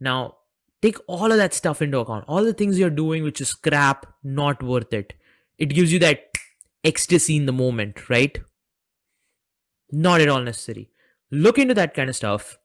Now 0.00 0.36
take 0.80 0.96
all 1.06 1.30
of 1.30 1.36
that 1.36 1.52
stuff 1.52 1.82
into 1.82 1.98
account. 1.98 2.24
All 2.26 2.42
the 2.42 2.54
things 2.54 2.78
you're 2.78 2.90
doing 2.90 3.22
which 3.22 3.42
is 3.42 3.52
crap 3.52 4.06
not 4.24 4.62
worth 4.62 4.92
it. 4.94 5.12
It 5.58 5.66
gives 5.66 5.92
you 5.92 5.98
that 5.98 6.24
ecstasy 6.82 7.36
in 7.36 7.44
the 7.44 7.52
moment 7.52 8.08
right? 8.08 8.38
Not 9.92 10.22
at 10.22 10.28
all 10.28 10.40
necessary. 10.40 10.90
Look 11.30 11.58
into 11.58 11.74
that 11.74 11.92
kind 11.92 12.08
of 12.08 12.16
stuff 12.16 12.58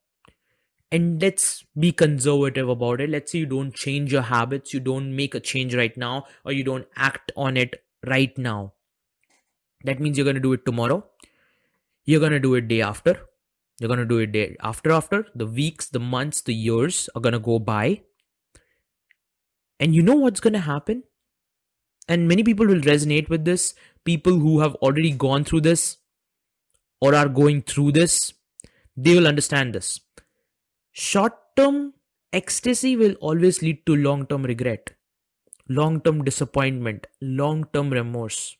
and 0.93 1.19
let's 1.19 1.65
be 1.77 1.91
conservative 1.91 2.69
about 2.69 3.01
it. 3.01 3.09
Let's 3.09 3.31
say 3.31 3.39
you 3.39 3.47
don't 3.47 3.73
change 3.73 4.13
your 4.13 4.21
habits 4.21 4.73
you 4.73 4.79
don't 4.79 5.15
make 5.15 5.33
a 5.33 5.39
change 5.39 5.75
right 5.75 5.97
now 5.97 6.25
or 6.45 6.51
you 6.53 6.63
don't 6.63 6.87
act 6.95 7.31
on 7.35 7.57
it 7.57 7.83
right 8.05 8.37
now. 8.37 8.73
That 9.85 9.99
means 9.99 10.17
you're 10.17 10.23
going 10.23 10.35
to 10.35 10.47
do 10.47 10.53
it 10.53 10.65
tomorrow. 10.65 11.03
You're 12.05 12.19
going 12.19 12.31
to 12.31 12.39
do 12.39 12.53
it 12.53 12.67
day 12.67 12.81
after. 12.81 13.17
You're 13.79 13.87
going 13.87 13.99
to 13.99 14.05
do 14.05 14.19
it 14.19 14.31
day 14.31 14.55
after 14.61 14.91
after. 14.91 15.25
The 15.33 15.47
weeks 15.47 15.89
the 15.89 15.99
months 15.99 16.41
the 16.41 16.53
years 16.53 17.09
are 17.15 17.21
going 17.21 17.33
to 17.33 17.39
go 17.39 17.57
by. 17.57 18.01
And 19.79 19.95
you 19.95 20.03
know 20.03 20.15
what's 20.15 20.39
going 20.39 20.53
to 20.53 20.59
happen? 20.59 21.03
And 22.07 22.27
many 22.27 22.43
people 22.43 22.67
will 22.67 22.81
resonate 22.81 23.29
with 23.29 23.45
this. 23.45 23.73
People 24.05 24.37
who 24.37 24.59
have 24.59 24.75
already 24.75 25.11
gone 25.11 25.43
through 25.43 25.61
this 25.61 25.97
or 27.01 27.15
are 27.15 27.29
going 27.29 27.63
through 27.63 27.93
this, 27.93 28.33
they 28.95 29.15
will 29.15 29.27
understand 29.27 29.73
this. 29.73 29.99
Short 30.93 31.33
term 31.55 31.93
ecstasy 32.31 32.95
will 32.95 33.13
always 33.13 33.61
lead 33.61 33.85
to 33.85 33.95
long 33.95 34.25
term 34.27 34.43
regret, 34.43 34.91
long 35.67 36.01
term 36.01 36.23
disappointment, 36.23 37.07
long 37.21 37.65
term 37.73 37.89
remorse. 37.89 38.55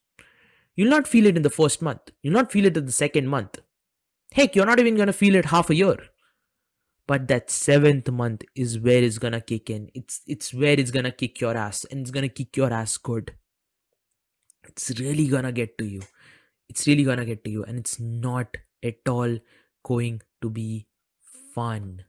You'll 0.75 0.89
not 0.89 1.07
feel 1.07 1.27
it 1.27 1.37
in 1.37 1.43
the 1.43 1.49
first 1.49 1.81
month, 1.81 2.11
you'll 2.21 2.33
not 2.33 2.51
feel 2.51 2.65
it 2.65 2.75
in 2.75 2.85
the 2.85 2.91
second 2.91 3.27
month. 3.27 3.59
Heck, 4.33 4.55
you're 4.55 4.65
not 4.65 4.79
even 4.79 4.95
gonna 4.95 5.13
feel 5.13 5.35
it 5.35 5.45
half 5.45 5.69
a 5.69 5.75
year. 5.75 5.97
But 7.05 7.27
that 7.27 7.49
seventh 7.49 8.09
month 8.09 8.43
is 8.55 8.79
where 8.79 9.03
it's 9.03 9.17
gonna 9.17 9.41
kick 9.41 9.69
in. 9.69 9.89
It's 9.93 10.21
it's 10.27 10.53
where 10.53 10.79
it's 10.79 10.91
gonna 10.91 11.11
kick 11.11 11.39
your 11.39 11.55
ass, 11.55 11.85
and 11.85 12.01
it's 12.01 12.11
gonna 12.11 12.29
kick 12.29 12.57
your 12.57 12.73
ass 12.73 12.97
good. 12.97 13.35
It's 14.67 14.91
really 14.99 15.27
gonna 15.27 15.51
get 15.51 15.77
to 15.77 15.85
you 15.85 16.01
it's 16.69 16.87
really 16.87 17.03
gonna 17.03 17.25
get 17.25 17.43
to 17.43 17.51
you 17.51 17.63
and 17.63 17.77
it's 17.77 17.99
not 17.99 18.57
at 18.83 19.07
all 19.07 19.37
going 19.83 20.21
to 20.41 20.49
be 20.49 20.87
fun 21.53 22.03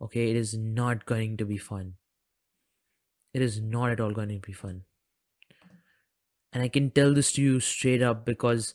okay? 0.00 0.30
It 0.30 0.36
is 0.36 0.56
not 0.56 1.06
going 1.06 1.36
to 1.38 1.44
be 1.44 1.56
fun. 1.56 1.94
It 3.32 3.42
is 3.42 3.60
not 3.60 3.90
at 3.90 4.00
all 4.00 4.12
going 4.12 4.28
to 4.30 4.38
be 4.38 4.52
fun. 4.52 4.82
And 6.52 6.64
i 6.64 6.68
can 6.68 6.90
tell 6.90 7.14
this 7.14 7.32
to 7.34 7.42
you 7.42 7.60
straight 7.60 8.02
up 8.02 8.24
because 8.24 8.74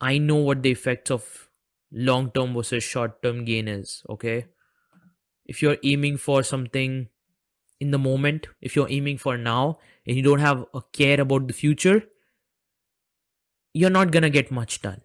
i 0.00 0.16
know 0.16 0.36
what 0.36 0.62
the 0.62 0.70
effects 0.70 1.10
of 1.10 1.50
long 1.92 2.30
term 2.30 2.54
versus 2.54 2.82
short 2.82 3.22
term 3.22 3.44
gain 3.44 3.68
is 3.68 4.02
okay? 4.08 4.46
If 5.44 5.60
you're 5.60 5.76
aiming 5.82 6.16
for 6.16 6.42
something 6.42 7.08
in 7.78 7.90
the 7.90 7.98
moment 7.98 8.46
if 8.62 8.74
you're 8.74 8.90
aiming 8.90 9.18
for 9.18 9.36
now 9.36 9.78
and 10.06 10.16
you 10.16 10.22
don't 10.22 10.38
have 10.38 10.64
a 10.72 10.80
care 10.92 11.20
about 11.20 11.46
the 11.46 11.52
future 11.52 12.02
you're 13.74 13.90
not 13.90 14.12
gonna 14.12 14.30
get 14.30 14.50
much 14.50 14.80
done. 14.80 15.00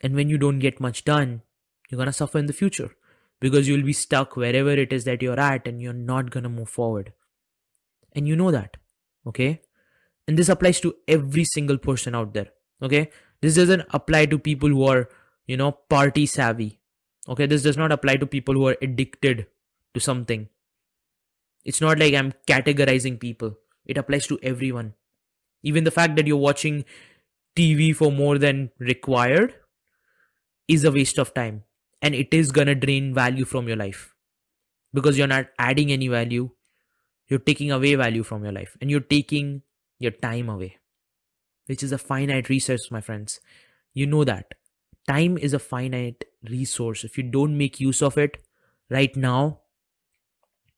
And 0.00 0.14
when 0.14 0.30
you 0.30 0.38
don't 0.38 0.60
get 0.60 0.80
much 0.80 1.04
done, 1.04 1.42
you're 1.90 1.98
gonna 1.98 2.12
suffer 2.12 2.38
in 2.38 2.46
the 2.46 2.52
future 2.52 2.92
because 3.40 3.66
you'll 3.66 3.84
be 3.84 3.92
stuck 3.92 4.36
wherever 4.36 4.70
it 4.70 4.92
is 4.92 5.04
that 5.04 5.22
you're 5.22 5.40
at 5.40 5.66
and 5.66 5.80
you're 5.80 5.92
not 5.92 6.30
gonna 6.30 6.48
move 6.48 6.68
forward. 6.68 7.12
And 8.12 8.28
you 8.28 8.36
know 8.36 8.50
that, 8.50 8.76
okay? 9.26 9.62
And 10.28 10.38
this 10.38 10.48
applies 10.48 10.80
to 10.80 10.94
every 11.08 11.44
single 11.44 11.78
person 11.78 12.14
out 12.14 12.34
there, 12.34 12.48
okay? 12.82 13.10
This 13.40 13.54
doesn't 13.54 13.86
apply 13.90 14.26
to 14.26 14.38
people 14.38 14.68
who 14.68 14.84
are, 14.84 15.08
you 15.46 15.56
know, 15.56 15.72
party 15.72 16.26
savvy, 16.26 16.80
okay? 17.28 17.46
This 17.46 17.62
does 17.62 17.76
not 17.76 17.92
apply 17.92 18.16
to 18.18 18.26
people 18.26 18.54
who 18.54 18.68
are 18.68 18.76
addicted 18.82 19.46
to 19.94 20.00
something. 20.00 20.48
It's 21.64 21.80
not 21.80 21.98
like 21.98 22.14
I'm 22.14 22.32
categorizing 22.46 23.18
people, 23.18 23.56
it 23.86 23.96
applies 23.96 24.26
to 24.26 24.38
everyone. 24.42 24.94
Even 25.62 25.84
the 25.84 25.90
fact 25.90 26.16
that 26.16 26.26
you're 26.26 26.36
watching 26.36 26.84
TV 27.56 27.94
for 27.94 28.12
more 28.12 28.38
than 28.38 28.70
required 28.78 29.54
is 30.68 30.84
a 30.84 30.92
waste 30.92 31.18
of 31.18 31.34
time 31.34 31.64
and 32.02 32.14
it 32.14 32.32
is 32.32 32.52
gonna 32.52 32.74
drain 32.74 33.12
value 33.14 33.44
from 33.44 33.68
your 33.68 33.76
life. 33.76 34.14
Because 34.92 35.16
you're 35.16 35.28
not 35.28 35.46
adding 35.58 35.92
any 35.92 36.08
value 36.08 36.50
you're 37.30 37.38
taking 37.38 37.70
away 37.70 37.94
value 37.94 38.24
from 38.24 38.42
your 38.42 38.52
life 38.52 38.76
and 38.80 38.90
you're 38.90 39.08
taking 39.14 39.62
your 39.98 40.10
time 40.10 40.48
away 40.48 40.76
which 41.66 41.82
is 41.82 41.92
a 41.92 41.98
finite 41.98 42.48
resource 42.48 42.90
my 42.90 43.00
friends. 43.00 43.40
You 43.94 44.06
know 44.06 44.24
that. 44.24 44.54
Time 45.08 45.38
is 45.38 45.54
a 45.54 45.58
finite 45.58 46.24
resource. 46.48 47.04
If 47.04 47.16
you 47.16 47.24
don't 47.24 47.56
make 47.56 47.80
use 47.80 48.02
of 48.02 48.18
it 48.18 48.38
right 48.90 49.16
now 49.16 49.60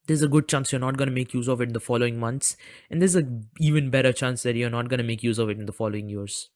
there's 0.06 0.22
a 0.22 0.28
good 0.28 0.48
chance 0.48 0.72
you're 0.72 0.80
not 0.80 0.96
going 0.96 1.08
to 1.08 1.14
make 1.14 1.32
use 1.32 1.48
of 1.48 1.60
it 1.60 1.68
in 1.68 1.72
the 1.72 1.80
following 1.80 2.18
months 2.18 2.56
and 2.90 3.00
there's 3.00 3.16
a 3.16 3.22
even 3.58 3.88
better 3.88 4.12
chance 4.12 4.42
that 4.42 4.56
you're 4.56 4.68
not 4.68 4.88
going 4.88 4.98
to 4.98 5.04
make 5.04 5.22
use 5.22 5.38
of 5.38 5.48
it 5.48 5.58
in 5.58 5.64
the 5.64 5.72
following 5.72 6.08
years. 6.08 6.50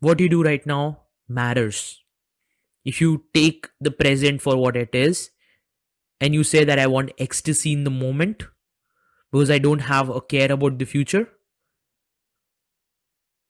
What 0.00 0.20
you 0.20 0.28
do 0.28 0.42
right 0.42 0.64
now 0.64 1.02
matters 1.28 2.00
if 2.92 3.00
you 3.00 3.24
take 3.34 3.68
the 3.80 3.90
present 3.90 4.42
for 4.42 4.56
what 4.56 4.76
it 4.76 4.94
is 5.00 5.30
and 6.20 6.34
you 6.34 6.44
say 6.52 6.64
that 6.64 6.78
i 6.84 6.86
want 6.86 7.12
ecstasy 7.26 7.72
in 7.72 7.84
the 7.84 7.94
moment 7.98 8.46
because 9.32 9.50
i 9.50 9.58
don't 9.58 9.86
have 9.90 10.08
a 10.08 10.20
care 10.20 10.50
about 10.52 10.78
the 10.78 10.90
future 10.94 11.26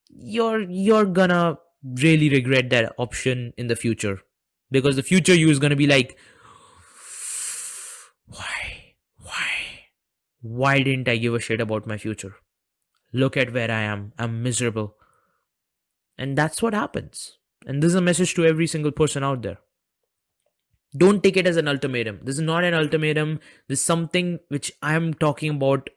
you're 0.09 0.63
you're 0.69 1.07
gonna 1.21 1.59
really 2.07 2.29
regret 2.31 2.71
that 2.71 2.93
option 2.99 3.53
in 3.57 3.69
the 3.69 3.77
future 3.77 4.19
because 4.71 4.97
the 4.97 5.03
future 5.11 5.35
you 5.35 5.51
is 5.51 5.59
gonna 5.59 5.77
be 5.77 5.87
like 5.87 6.19
why? 8.27 8.95
Why? 9.17 9.49
Why 10.41 10.83
didn't 10.83 11.09
I 11.09 11.17
give 11.17 11.35
a 11.35 11.41
shit 11.41 11.61
about 11.61 11.87
my 11.87 11.97
future? 11.99 12.37
Look 13.13 13.37
at 13.37 13.53
where 13.53 13.71
I 13.71 13.83
am. 13.83 14.13
I'm 14.19 14.43
miserable. 14.43 14.97
And 16.17 16.37
that's 16.37 16.63
what 16.63 16.75
happens. 16.75 17.38
And 17.67 17.83
this 17.83 17.91
is 17.91 17.97
a 17.97 18.01
message 18.01 18.35
to 18.35 18.47
every 18.47 18.67
single 18.67 18.93
person 18.93 19.25
out 19.25 19.43
there. 19.43 19.59
Don't 20.97 21.23
take 21.23 21.37
it 21.37 21.47
as 21.47 21.57
an 21.57 21.69
ultimatum. 21.69 22.21
This 22.23 22.37
is 22.37 22.43
not 22.43 22.65
an 22.65 22.75
ultimatum. 22.75 23.41
This 23.69 23.81
is 23.81 23.85
something 23.85 24.39
which 24.49 24.73
I'm 24.83 25.13
talking 25.13 25.51
about 25.51 25.91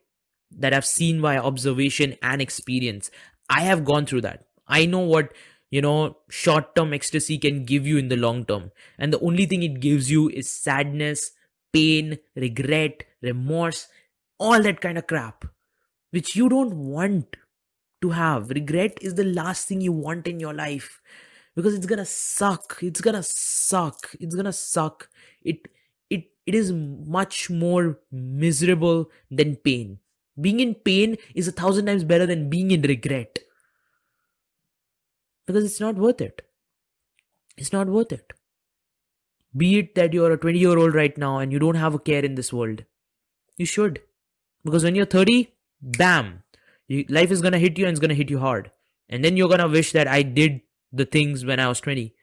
that 0.51 0.73
I've 0.73 0.85
seen 0.85 1.21
by 1.21 1.37
observation 1.37 2.15
and 2.21 2.41
experience. 2.41 3.09
I 3.49 3.61
have 3.61 3.85
gone 3.85 4.05
through 4.05 4.21
that. 4.21 4.45
I 4.67 4.85
know 4.85 4.99
what, 4.99 5.31
you 5.69 5.81
know, 5.81 6.17
short 6.29 6.75
term 6.75 6.93
ecstasy 6.93 7.37
can 7.37 7.63
give 7.63 7.87
you 7.87 7.97
in 7.97 8.09
the 8.09 8.17
long 8.17 8.45
term. 8.45 8.71
And 8.97 9.13
the 9.13 9.19
only 9.19 9.45
thing 9.45 9.63
it 9.63 9.79
gives 9.79 10.11
you 10.11 10.29
is 10.29 10.49
sadness, 10.49 11.31
pain, 11.71 12.19
regret, 12.35 13.05
remorse, 13.21 13.87
all 14.39 14.61
that 14.61 14.81
kind 14.81 14.97
of 14.97 15.07
crap, 15.07 15.45
which 16.09 16.35
you 16.35 16.49
don't 16.49 16.75
want 16.75 17.37
to 18.01 18.09
have. 18.09 18.49
Regret 18.49 18.97
is 19.01 19.15
the 19.15 19.23
last 19.23 19.67
thing 19.67 19.79
you 19.79 19.93
want 19.93 20.27
in 20.27 20.39
your 20.39 20.53
life 20.53 20.99
because 21.55 21.73
it's 21.73 21.85
gonna 21.85 22.05
suck. 22.05 22.79
It's 22.81 23.01
gonna 23.01 23.23
suck. 23.23 24.15
It's 24.19 24.35
gonna 24.35 24.53
suck. 24.53 25.09
It 25.43 25.67
it 26.09 26.25
it 26.45 26.55
is 26.55 26.71
much 26.71 27.49
more 27.49 27.99
miserable 28.11 29.09
than 29.29 29.55
pain. 29.57 29.99
Being 30.39 30.59
in 30.59 30.75
pain 30.75 31.17
is 31.35 31.47
a 31.47 31.51
thousand 31.51 31.85
times 31.85 32.03
better 32.03 32.25
than 32.25 32.49
being 32.49 32.71
in 32.71 32.81
regret. 32.81 33.39
Because 35.45 35.65
it's 35.65 35.79
not 35.79 35.95
worth 35.95 36.21
it. 36.21 36.41
It's 37.57 37.73
not 37.73 37.87
worth 37.87 38.11
it. 38.11 38.31
Be 39.55 39.79
it 39.79 39.95
that 39.95 40.13
you're 40.13 40.31
a 40.31 40.37
20 40.37 40.57
year 40.57 40.77
old 40.77 40.95
right 40.95 41.17
now 41.17 41.39
and 41.39 41.51
you 41.51 41.59
don't 41.59 41.75
have 41.75 41.93
a 41.93 41.99
care 41.99 42.23
in 42.23 42.35
this 42.35 42.53
world. 42.53 42.85
You 43.57 43.65
should. 43.65 44.01
Because 44.63 44.83
when 44.83 44.95
you're 44.95 45.05
30, 45.05 45.53
bam, 45.81 46.43
you, 46.87 47.05
life 47.09 47.31
is 47.31 47.41
to 47.41 47.57
hit 47.57 47.77
you 47.77 47.85
and 47.85 47.97
it's 47.97 48.07
to 48.07 48.15
hit 48.15 48.29
you 48.29 48.39
hard. 48.39 48.71
And 49.09 49.25
then 49.25 49.35
you're 49.35 49.49
to 49.57 49.67
wish 49.67 49.91
that 49.91 50.07
I 50.07 50.21
did 50.21 50.61
the 50.91 51.05
things 51.05 51.45
when 51.45 51.59
I 51.59 51.67
was 51.67 51.79
20. 51.79 52.13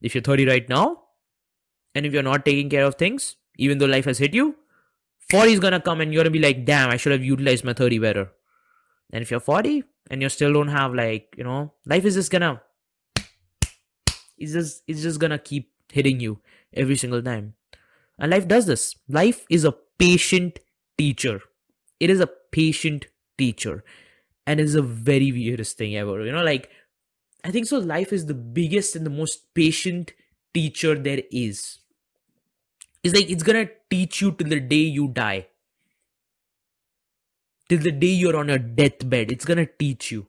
If 0.00 0.14
you're 0.14 0.22
30 0.22 0.46
right 0.46 0.68
now, 0.68 1.02
and 1.94 2.06
if 2.06 2.12
you're 2.12 2.22
not 2.22 2.44
taking 2.44 2.70
care 2.70 2.84
of 2.84 2.94
things, 2.94 3.36
even 3.58 3.78
though 3.78 3.86
life 3.86 4.06
has 4.06 4.18
hit 4.18 4.34
you 4.34 4.56
40 5.30 5.52
is 5.52 5.60
gonna 5.60 5.80
come 5.80 6.00
and 6.00 6.12
you're 6.12 6.24
gonna 6.24 6.32
be 6.32 6.40
like 6.40 6.64
damn 6.64 6.90
i 6.90 6.96
should 6.96 7.12
have 7.12 7.24
utilized 7.24 7.64
my 7.64 7.72
30 7.72 7.98
better. 7.98 8.30
And 9.12 9.22
if 9.22 9.30
you're 9.30 9.40
40 9.40 9.84
and 10.10 10.22
you 10.22 10.28
still 10.28 10.52
don't 10.52 10.68
have 10.68 10.94
like 10.94 11.34
you 11.36 11.44
know 11.44 11.72
life 11.86 12.04
is 12.04 12.14
just 12.14 12.30
gonna 12.30 12.62
it's 14.38 14.52
just 14.52 14.82
it's 14.86 15.02
just 15.02 15.20
gonna 15.20 15.38
keep 15.38 15.70
hitting 15.92 16.20
you 16.20 16.40
every 16.72 16.96
single 16.96 17.22
time. 17.22 17.54
And 18.18 18.30
life 18.30 18.46
does 18.46 18.66
this. 18.66 18.96
Life 19.08 19.46
is 19.50 19.64
a 19.64 19.74
patient 19.98 20.58
teacher. 20.98 21.40
It 21.98 22.10
is 22.10 22.20
a 22.20 22.28
patient 22.52 23.06
teacher. 23.38 23.84
And 24.46 24.60
it's 24.60 24.74
a 24.74 24.82
very 24.82 25.30
weirdest 25.32 25.78
thing 25.78 25.96
ever 25.96 26.24
you 26.24 26.32
know 26.32 26.42
like 26.42 26.70
i 27.44 27.50
think 27.50 27.66
so 27.66 27.78
life 27.78 28.12
is 28.12 28.26
the 28.26 28.34
biggest 28.34 28.96
and 28.96 29.06
the 29.06 29.10
most 29.10 29.52
patient 29.54 30.12
teacher 30.54 30.94
there 30.98 31.22
is. 31.30 31.78
It's 33.02 33.14
like 33.14 33.30
it's 33.30 33.42
gonna 33.42 33.68
teach 33.90 34.20
you 34.20 34.32
till 34.32 34.48
the 34.48 34.60
day 34.60 34.84
you 34.98 35.08
die. 35.08 35.46
Till 37.68 37.78
the 37.78 37.92
day 37.92 38.08
you're 38.08 38.36
on 38.36 38.48
your 38.48 38.58
deathbed 38.58 39.32
it's 39.32 39.44
gonna 39.44 39.66
teach 39.66 40.10
you. 40.10 40.26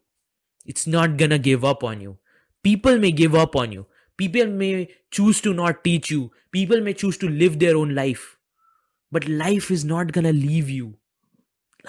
It's 0.66 0.88
not 0.88 1.18
gonna 1.18 1.40
give 1.40 1.66
up 1.66 1.84
on 1.84 2.02
you. 2.02 2.18
People 2.64 3.00
may 3.00 3.12
give 3.12 3.36
up 3.36 3.56
on 3.56 3.72
you. 3.72 3.88
People 4.18 4.48
may 4.48 4.90
choose 5.10 5.42
to 5.42 5.54
not 5.54 5.84
teach 5.84 6.12
you. 6.12 6.32
People 6.52 6.82
may 6.82 6.94
choose 6.94 7.18
to 7.18 7.30
live 7.30 7.60
their 7.60 7.76
own 7.76 7.96
life. 7.96 8.38
But 9.12 9.28
life 9.28 9.72
is 9.72 9.84
not 9.84 10.12
gonna 10.12 10.32
leave 10.32 10.70
you. 10.70 10.98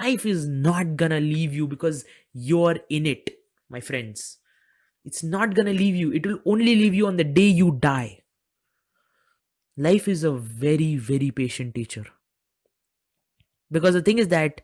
Life 0.00 0.24
is 0.24 0.48
not 0.48 0.96
gonna 0.96 1.20
leave 1.20 1.52
you 1.52 1.66
because 1.66 2.04
you're 2.32 2.78
in 2.88 3.04
it 3.06 3.28
my 3.68 3.80
friends 3.80 4.38
it's 5.04 5.22
not 5.22 5.54
gonna 5.54 5.72
leave 5.72 5.96
you. 5.96 6.12
It 6.12 6.26
will 6.26 6.40
only 6.44 6.76
leave 6.76 6.94
you 6.94 7.06
on 7.06 7.16
the 7.16 7.24
day 7.24 7.48
you 7.48 7.78
die. 7.80 8.22
Life 9.76 10.08
is 10.08 10.24
a 10.24 10.32
very 10.32 10.96
very 10.96 11.30
patient 11.30 11.74
teacher. 11.74 12.06
Because 13.70 13.94
the 13.94 14.02
thing 14.02 14.18
is 14.18 14.28
that 14.28 14.60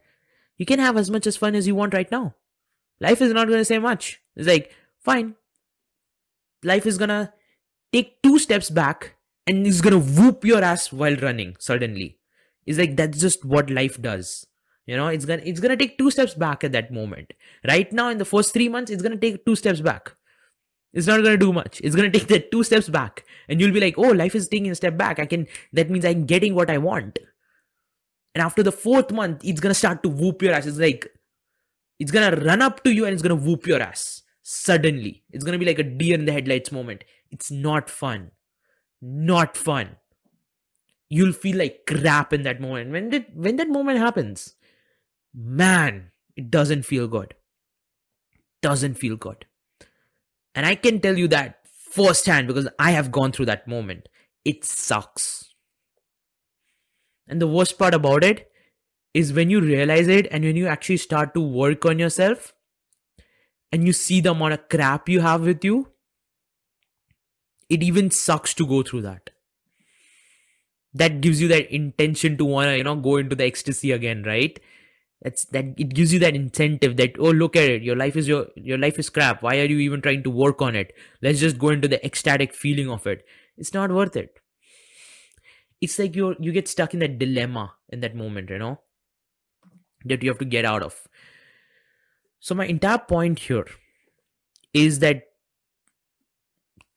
you 0.59 0.67
can 0.67 0.79
have 0.79 0.97
as 0.97 1.11
much 1.11 1.27
as 1.27 1.37
fun 1.37 1.55
as 1.55 1.67
you 1.67 1.75
want 1.75 1.95
right 1.95 2.11
now. 2.11 2.35
Life 3.01 3.23
is 3.23 3.33
not 3.33 3.47
going 3.47 3.61
to 3.61 3.65
say 3.65 3.79
much. 3.79 4.21
It's 4.37 4.49
like 4.49 4.75
fine. 4.99 5.37
Life 6.65 6.85
is 6.85 6.99
going 6.99 7.09
to 7.09 7.33
take 7.93 8.21
two 8.23 8.39
steps 8.39 8.69
back 8.69 9.15
and 9.47 9.67
it's 9.67 9.81
going 9.81 9.95
to 9.95 10.21
whoop 10.21 10.45
your 10.45 10.63
ass 10.63 10.93
while 10.93 11.17
running 11.17 11.57
suddenly. 11.59 12.19
It's 12.67 12.79
like 12.79 12.97
that's 12.97 13.19
just 13.19 13.45
what 13.47 13.71
life 13.71 14.01
does. 14.03 14.47
You 14.85 14.97
know 14.97 15.09
it's 15.09 15.27
gonna 15.27 15.43
it's 15.45 15.61
gonna 15.61 15.77
take 15.77 15.99
two 15.99 16.11
steps 16.11 16.33
back 16.33 16.65
at 16.65 16.73
that 16.73 16.91
moment. 16.91 17.35
Right 17.67 17.93
now 17.93 18.09
in 18.09 18.17
the 18.17 18.25
first 18.25 18.55
three 18.55 18.71
months 18.71 18.91
it's 18.91 19.03
gonna 19.03 19.19
take 19.19 19.45
two 19.45 19.55
steps 19.55 19.83
back 19.83 20.15
it's 20.93 21.07
not 21.07 21.23
going 21.23 21.39
to 21.39 21.39
do 21.39 21.53
much. 21.53 21.81
It's 21.83 21.95
going 21.95 22.11
to 22.13 22.19
take 22.19 22.29
that 22.29 22.51
two 22.51 22.63
steps 22.63 22.89
back. 22.89 23.25
And 23.49 23.61
you'll 23.61 23.73
be 23.73 23.81
like, 23.81 23.99
oh, 23.99 24.11
life 24.11 24.35
is 24.35 24.49
taking 24.49 24.71
a 24.71 24.75
step 24.75 24.97
back. 24.97 25.19
I 25.19 25.27
can, 25.27 25.47
that 25.73 25.91
means 25.91 26.05
I'm 26.05 26.27
getting 26.27 26.55
what 26.55 26.71
I 26.71 26.79
want. 26.79 27.19
And 28.35 28.43
after 28.43 28.63
the 28.63 28.73
fourth 28.73 29.11
month, 29.11 29.45
it's 29.45 29.61
going 29.61 29.73
to 29.73 29.79
start 29.79 30.03
to 30.03 30.09
whoop 30.09 30.43
your 30.43 30.53
ass. 30.53 30.67
It's 30.67 30.79
like, 30.79 31.09
it's 31.99 32.11
going 32.11 32.31
to 32.31 32.45
run 32.45 32.63
up 32.63 32.85
to 32.85 32.93
you 32.93 33.05
and 33.05 33.13
it's 33.13 33.23
going 33.23 33.37
to 33.37 33.45
whoop 33.45 33.67
your 33.67 33.83
ass 33.83 34.23
suddenly. 34.43 35.25
It's 35.31 35.45
going 35.45 35.53
to 35.53 35.59
be 35.59 35.67
like 35.67 35.79
a 35.79 35.83
deer 35.83 36.15
in 36.15 36.25
the 36.25 36.33
headlights 36.33 36.73
moment. 36.73 37.05
It's 37.31 37.51
not 37.51 37.91
fun. 37.91 38.31
Not 39.03 39.57
fun. 39.57 39.97
You'll 41.11 41.33
feel 41.33 41.57
like 41.57 41.85
crap 41.87 42.33
in 42.33 42.43
that 42.43 42.61
moment. 42.61 42.91
When 42.91 43.11
did, 43.11 43.27
when 43.35 43.57
that 43.57 43.69
moment 43.69 43.99
happens, 43.99 44.55
man, 45.35 46.13
it 46.37 46.51
doesn't 46.51 46.85
feel 46.85 47.09
good. 47.09 47.35
Doesn't 48.63 48.95
feel 48.95 49.17
good. 49.17 49.47
And 50.59 50.67
I 50.67 50.75
can 50.75 50.99
tell 50.99 51.17
you 51.17 51.29
that 51.29 51.61
firsthand 51.89 52.49
because 52.49 52.67
I 52.81 52.91
have 52.91 53.13
gone 53.13 53.31
through 53.31 53.47
that 53.47 53.69
moment. 53.69 54.09
It 54.45 54.65
sucks. 54.65 55.55
And 57.29 57.41
the 57.41 57.47
worst 57.47 57.79
part 57.79 57.95
about 57.95 58.25
it 58.25 58.51
is 59.15 59.33
when 59.33 59.51
you 59.51 59.61
realize 59.61 60.09
it 60.09 60.27
and 60.33 60.43
when 60.43 60.57
you 60.57 60.67
actually 60.67 60.97
start 60.97 61.33
to 61.35 61.41
work 61.41 61.87
on 61.87 62.01
yourself 62.01 62.55
and 63.71 63.87
you 63.87 63.93
see 63.93 64.21
the 64.21 64.33
amount 64.33 64.55
of 64.55 64.69
crap 64.69 65.09
you 65.09 65.21
have 65.21 65.43
with 65.43 65.65
you, 65.65 65.93
it 67.69 67.85
even 67.85 68.11
sucks 68.11 68.53
to 68.55 68.67
go 68.67 68.83
through 68.83 69.03
that. 69.03 69.31
That 70.93 71.21
gives 71.21 71.41
you 71.41 71.47
that 71.49 71.73
intention 71.73 72.37
to 72.37 72.45
want 72.45 72.67
to, 72.67 72.77
you 72.79 72.83
know, 72.83 72.97
go 72.97 73.19
into 73.19 73.37
the 73.37 73.45
ecstasy 73.45 73.93
again, 73.93 74.25
right? 74.25 74.59
That's 75.23 75.45
that 75.47 75.65
it 75.77 75.95
gives 75.95 76.13
you 76.13 76.19
that 76.21 76.37
incentive 76.37 76.97
that 76.97 77.17
oh 77.19 77.31
look 77.31 77.57
at 77.57 77.69
it. 77.69 77.83
Your 77.83 77.97
life 77.97 78.17
is 78.17 78.29
your 78.29 78.47
your 78.55 78.79
life 78.79 78.99
is 78.99 79.11
crap. 79.11 79.43
Why 79.43 79.59
are 79.59 79.65
you 79.65 79.79
even 79.79 80.01
trying 80.01 80.23
to 80.23 80.31
work 80.31 80.63
on 80.63 80.77
it? 80.77 80.93
Let's 81.23 81.41
just 81.41 81.59
go 81.59 81.71
into 81.71 81.89
the 81.89 82.05
ecstatic 82.05 82.55
feeling 82.55 82.91
of 82.91 83.07
it. 83.07 83.25
It's 83.57 83.75
not 83.75 83.91
worth 83.91 84.17
it. 84.17 84.39
It's 85.81 85.99
like 85.99 86.15
you 86.15 86.37
you 86.39 86.53
get 86.53 86.69
stuck 86.69 86.95
in 86.95 87.01
that 87.01 87.19
dilemma 87.19 87.75
in 87.89 88.01
that 88.01 88.15
moment 88.15 88.51
you 88.51 88.59
know 88.59 88.81
that 90.05 90.23
you 90.23 90.31
have 90.31 90.39
to 90.39 90.45
get 90.45 90.65
out 90.65 90.83
of. 90.83 91.09
So 92.41 92.55
my 92.55 92.67
entire 92.67 92.99
point 92.99 93.41
here 93.41 93.67
is 94.73 95.01
that 95.01 95.25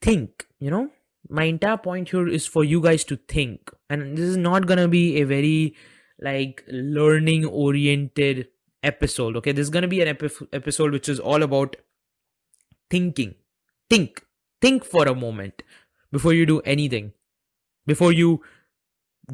think 0.00 0.46
you 0.62 0.70
know? 0.70 0.90
My 1.28 1.44
entire 1.44 1.76
point 1.76 2.10
here 2.10 2.28
is 2.28 2.46
for 2.46 2.62
you 2.62 2.80
guys 2.80 3.04
to 3.04 3.16
think. 3.16 3.70
And 3.90 4.16
this 4.16 4.26
is 4.26 4.36
not 4.36 4.66
gonna 4.66 4.88
be 4.88 5.20
a 5.20 5.24
very 5.24 5.74
like 6.22 6.64
learning 6.68 7.44
oriented 7.44 8.48
episode 8.82 9.36
okay? 9.36 9.52
There's 9.52 9.70
going 9.70 9.82
to 9.82 9.88
be 9.88 10.00
an 10.00 10.08
epi- 10.08 10.48
episode 10.52 10.92
which 10.92 11.08
is 11.08 11.20
all 11.20 11.42
about 11.42 11.76
thinking. 12.90 13.34
Think. 13.90 14.24
Think 14.60 14.84
for 14.84 15.06
a 15.06 15.14
moment 15.14 15.62
before 16.10 16.32
you 16.32 16.46
do 16.46 16.60
anything. 16.60 17.12
Before 17.86 18.12
you 18.12 18.42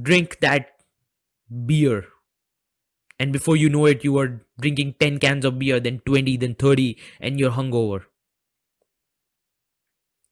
drink 0.01 0.39
that 0.41 0.71
beer. 1.67 2.07
And 3.19 3.33
before 3.33 3.57
you 3.57 3.69
know 3.69 3.87
it 3.87 4.05
you 4.05 4.17
are 4.19 4.43
drinking 4.61 4.95
10 5.01 5.19
cans 5.19 5.45
of 5.45 5.59
beer 5.59 5.81
then 5.81 6.01
20 6.07 6.37
then 6.37 6.55
30 6.55 6.97
and 7.21 7.39
you're 7.39 7.51
hungover. 7.51 8.05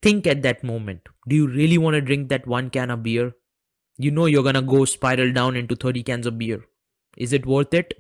Think 0.02 0.26
at 0.26 0.42
that 0.42 0.62
moment. 0.62 1.08
Do 1.28 1.34
you 1.34 1.48
really 1.48 1.78
want 1.78 1.94
to 1.94 2.00
drink 2.00 2.28
that 2.28 2.46
one 2.46 2.70
can 2.70 2.90
of 2.90 3.02
beer 3.02 3.34
you 3.98 4.10
know 4.10 4.26
you're 4.26 4.42
gonna 4.42 4.62
go 4.62 4.84
spiral 4.84 5.32
down 5.32 5.56
into 5.56 5.76
30 5.76 6.02
cans 6.02 6.26
of 6.26 6.38
beer. 6.38 6.64
Is 7.16 7.32
it 7.32 7.46
worth 7.46 7.74
it? 7.74 7.94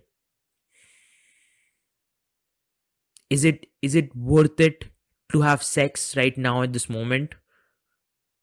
Is 3.30 3.44
it 3.44 3.66
is 3.82 3.94
it 3.94 4.14
worth 4.16 4.58
it 4.58 4.86
to 5.30 5.42
have 5.42 5.62
sex 5.62 6.16
right 6.16 6.36
now 6.36 6.62
at 6.62 6.72
this 6.72 6.88
moment? 6.88 7.34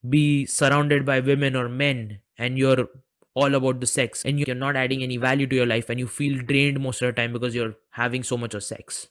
Be 0.08 0.46
surrounded 0.46 1.06
by 1.06 1.20
women 1.20 1.56
or 1.56 1.68
men 1.70 2.20
and 2.38 2.58
you're 2.58 2.88
all 3.34 3.56
about 3.56 3.80
the 3.80 3.88
sex 3.88 4.24
and 4.26 4.40
you're 4.40 4.56
not 4.56 4.76
adding 4.76 5.02
any 5.04 5.18
value 5.18 5.48
to 5.48 5.56
your 5.56 5.66
life 5.66 5.90
and 5.90 6.00
you 6.00 6.08
feel 6.08 6.42
drained 6.44 6.80
most 6.80 7.02
of 7.02 7.08
the 7.08 7.22
time 7.22 7.34
because 7.34 7.56
you're 7.56 7.76
having 7.92 8.24
so 8.24 8.38
much 8.38 8.54
of 8.54 8.64
sex. 8.64 9.08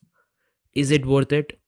Is 0.74 0.90
it 0.90 1.06
worth 1.06 1.32
it? 1.32 1.60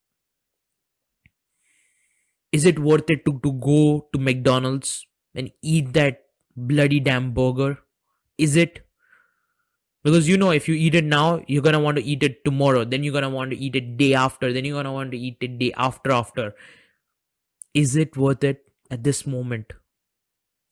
Is 2.52 2.64
it 2.64 2.78
worth 2.78 3.10
it 3.10 3.24
to, 3.26 3.38
to 3.42 3.52
go 3.52 4.08
to 4.12 4.18
McDonald's 4.18 5.06
and 5.34 5.50
eat 5.62 5.92
that 5.94 6.23
bloody 6.56 7.00
damn 7.00 7.32
burger? 7.32 7.78
Is 8.38 8.56
it? 8.56 8.86
Because 10.02 10.28
you 10.28 10.36
know, 10.36 10.50
if 10.50 10.68
you 10.68 10.74
eat 10.74 10.94
it 10.94 11.04
now, 11.04 11.42
you're 11.46 11.62
gonna 11.62 11.80
want 11.80 11.96
to 11.96 12.04
eat 12.04 12.22
it 12.22 12.44
tomorrow. 12.44 12.84
Then 12.84 13.02
you're 13.02 13.12
gonna 13.12 13.30
want 13.30 13.50
to 13.52 13.56
eat 13.56 13.74
it 13.74 13.96
day 13.96 14.14
after. 14.14 14.52
Then 14.52 14.64
you're 14.64 14.76
gonna 14.76 14.92
want 14.92 15.10
to 15.12 15.18
eat 15.18 15.38
it 15.40 15.58
day 15.58 15.72
after 15.76 16.12
after. 16.12 16.54
Is 17.72 17.96
it 17.96 18.16
worth 18.16 18.44
it 18.44 18.70
at 18.90 19.02
this 19.02 19.26
moment? 19.26 19.72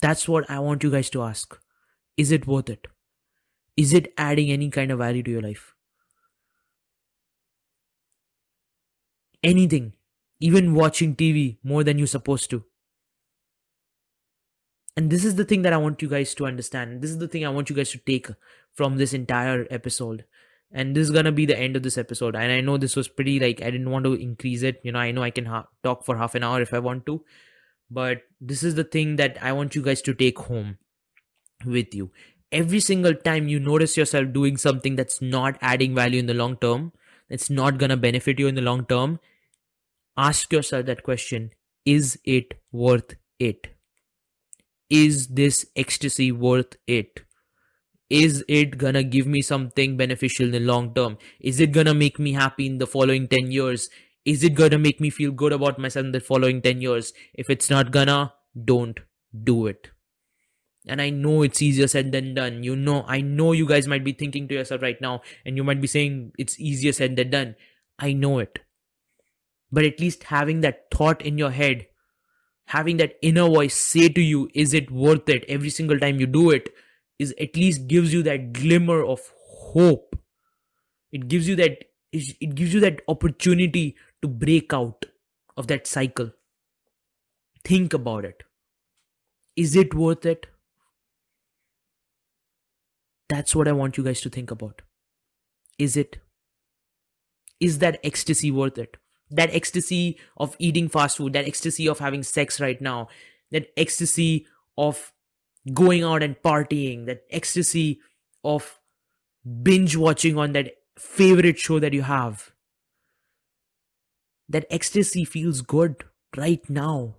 That's 0.02 0.28
what 0.28 0.50
I 0.50 0.58
want 0.58 0.82
you 0.82 0.90
guys 0.90 1.08
to 1.10 1.22
ask. 1.22 1.58
Is 2.16 2.30
it 2.30 2.46
worth 2.46 2.68
it? 2.68 2.86
Is 3.76 3.94
it 3.94 4.12
adding 4.18 4.50
any 4.50 4.68
kind 4.68 4.90
of 4.90 4.98
value 4.98 5.22
to 5.22 5.30
your 5.30 5.40
life? 5.40 5.74
Anything. 9.42 9.94
Even 10.40 10.74
watching 10.74 11.16
TV 11.16 11.58
more 11.62 11.82
than 11.84 11.98
you're 11.98 12.06
supposed 12.06 12.50
to 12.50 12.64
and 14.96 15.10
this 15.10 15.24
is 15.24 15.36
the 15.36 15.44
thing 15.44 15.62
that 15.62 15.72
i 15.72 15.76
want 15.76 16.02
you 16.02 16.08
guys 16.08 16.34
to 16.34 16.46
understand. 16.46 17.00
This 17.02 17.10
is 17.10 17.18
the 17.18 17.28
thing 17.28 17.46
i 17.46 17.48
want 17.48 17.70
you 17.70 17.76
guys 17.76 17.90
to 17.90 17.98
take 17.98 18.28
from 18.74 18.96
this 18.96 19.14
entire 19.14 19.66
episode. 19.70 20.24
And 20.74 20.96
this 20.96 21.02
is 21.02 21.10
gonna 21.10 21.32
be 21.32 21.44
the 21.46 21.58
end 21.58 21.76
of 21.76 21.82
this 21.82 21.98
episode. 21.98 22.34
And 22.34 22.52
i 22.52 22.60
know 22.60 22.76
this 22.76 22.96
was 22.96 23.08
pretty 23.08 23.38
like 23.40 23.62
i 23.62 23.70
didn't 23.70 23.90
want 23.90 24.04
to 24.04 24.14
increase 24.14 24.62
it. 24.62 24.80
You 24.82 24.92
know 24.92 24.98
i 24.98 25.10
know 25.10 25.22
i 25.22 25.30
can 25.30 25.46
ha- 25.46 25.68
talk 25.82 26.04
for 26.04 26.16
half 26.16 26.34
an 26.34 26.44
hour 26.44 26.60
if 26.60 26.74
i 26.74 26.78
want 26.78 27.06
to. 27.06 27.24
But 27.90 28.22
this 28.40 28.62
is 28.62 28.74
the 28.74 28.84
thing 28.84 29.16
that 29.16 29.38
i 29.42 29.52
want 29.52 29.74
you 29.74 29.82
guys 29.82 30.02
to 30.02 30.14
take 30.14 30.38
home 30.38 30.78
with 31.64 31.94
you. 31.94 32.10
Every 32.50 32.80
single 32.80 33.14
time 33.14 33.48
you 33.48 33.58
notice 33.58 33.96
yourself 33.96 34.32
doing 34.32 34.58
something 34.58 34.96
that's 34.96 35.22
not 35.22 35.56
adding 35.62 35.94
value 35.94 36.18
in 36.18 36.26
the 36.26 36.34
long 36.34 36.56
term 36.56 36.92
that's 37.30 37.48
not 37.48 37.78
gonna 37.78 37.96
benefit 37.96 38.38
you 38.38 38.46
in 38.46 38.54
the 38.54 38.62
long 38.70 38.84
term 38.86 39.20
ask 40.16 40.52
yourself 40.52 40.86
that 40.86 41.02
question. 41.02 41.50
Is 41.84 42.18
it 42.24 42.60
worth 42.70 43.14
it 43.38 43.71
is 44.92 45.28
this 45.28 45.64
ecstasy 45.74 46.30
worth 46.30 46.76
it? 46.86 47.20
Is 48.10 48.44
it 48.46 48.76
gonna 48.76 49.02
give 49.02 49.26
me 49.26 49.40
something 49.40 49.96
beneficial 49.96 50.44
in 50.44 50.52
the 50.52 50.60
long 50.60 50.92
term? 50.94 51.16
Is 51.40 51.60
it 51.60 51.72
gonna 51.72 51.94
make 51.94 52.18
me 52.18 52.32
happy 52.32 52.66
in 52.66 52.76
the 52.76 52.86
following 52.86 53.26
10 53.26 53.50
years? 53.50 53.88
Is 54.26 54.44
it 54.44 54.54
gonna 54.54 54.78
make 54.78 55.00
me 55.00 55.08
feel 55.08 55.32
good 55.32 55.52
about 55.52 55.78
myself 55.78 56.04
in 56.04 56.12
the 56.12 56.20
following 56.20 56.60
10 56.60 56.82
years? 56.82 57.14
If 57.32 57.48
it's 57.48 57.70
not 57.70 57.90
gonna, 57.90 58.34
don't 58.66 59.00
do 59.42 59.66
it. 59.66 59.88
And 60.86 61.00
I 61.00 61.08
know 61.08 61.40
it's 61.40 61.62
easier 61.62 61.86
said 61.86 62.12
than 62.12 62.34
done. 62.34 62.62
You 62.62 62.76
know, 62.76 63.04
I 63.08 63.22
know 63.22 63.52
you 63.52 63.66
guys 63.66 63.88
might 63.88 64.04
be 64.04 64.12
thinking 64.12 64.46
to 64.48 64.54
yourself 64.54 64.82
right 64.82 65.00
now, 65.00 65.22
and 65.46 65.56
you 65.56 65.64
might 65.64 65.80
be 65.80 65.86
saying 65.86 66.32
it's 66.38 66.60
easier 66.60 66.92
said 66.92 67.16
than 67.16 67.30
done. 67.30 67.56
I 67.98 68.12
know 68.12 68.40
it. 68.40 68.58
But 69.70 69.84
at 69.84 70.00
least 70.00 70.24
having 70.24 70.60
that 70.60 70.90
thought 70.92 71.22
in 71.22 71.38
your 71.38 71.52
head, 71.52 71.86
having 72.66 72.96
that 72.98 73.16
inner 73.22 73.46
voice 73.46 73.74
say 73.74 74.08
to 74.08 74.20
you, 74.20 74.48
is 74.54 74.74
it 74.74 74.90
worth 74.90 75.28
it 75.28 75.44
every 75.48 75.70
single 75.70 75.98
time 75.98 76.20
you 76.20 76.26
do 76.26 76.50
it, 76.50 76.68
is 77.18 77.34
at 77.40 77.56
least 77.56 77.86
gives 77.88 78.12
you 78.12 78.22
that 78.22 78.52
glimmer 78.52 79.04
of 79.04 79.20
hope. 79.46 80.16
It 81.12 81.28
gives 81.28 81.48
you 81.48 81.56
that 81.56 81.84
it 82.12 82.54
gives 82.54 82.74
you 82.74 82.80
that 82.80 83.00
opportunity 83.08 83.96
to 84.20 84.28
break 84.28 84.72
out 84.74 85.06
of 85.56 85.66
that 85.68 85.86
cycle. 85.86 86.30
Think 87.64 87.94
about 87.94 88.24
it. 88.24 88.42
Is 89.56 89.76
it 89.76 89.94
worth 89.94 90.26
it? 90.26 90.46
That's 93.28 93.56
what 93.56 93.68
I 93.68 93.72
want 93.72 93.96
you 93.96 94.04
guys 94.04 94.20
to 94.22 94.30
think 94.30 94.50
about. 94.50 94.82
Is 95.78 95.96
it? 95.96 96.18
Is 97.60 97.78
that 97.78 97.98
ecstasy 98.04 98.50
worth 98.50 98.76
it? 98.76 98.96
That 99.34 99.54
ecstasy 99.54 100.18
of 100.36 100.54
eating 100.58 100.88
fast 100.88 101.16
food, 101.16 101.32
that 101.32 101.48
ecstasy 101.48 101.88
of 101.88 101.98
having 101.98 102.22
sex 102.22 102.60
right 102.60 102.80
now, 102.80 103.08
that 103.50 103.72
ecstasy 103.76 104.46
of 104.76 105.12
going 105.72 106.04
out 106.04 106.22
and 106.22 106.36
partying, 106.42 107.06
that 107.06 107.22
ecstasy 107.30 108.00
of 108.44 108.78
binge 109.62 109.96
watching 109.96 110.38
on 110.38 110.52
that 110.52 110.74
favorite 110.98 111.58
show 111.58 111.78
that 111.78 111.92
you 111.92 112.02
have. 112.02 112.52
That 114.48 114.66
ecstasy 114.70 115.24
feels 115.24 115.62
good 115.62 116.04
right 116.36 116.68
now, 116.68 117.16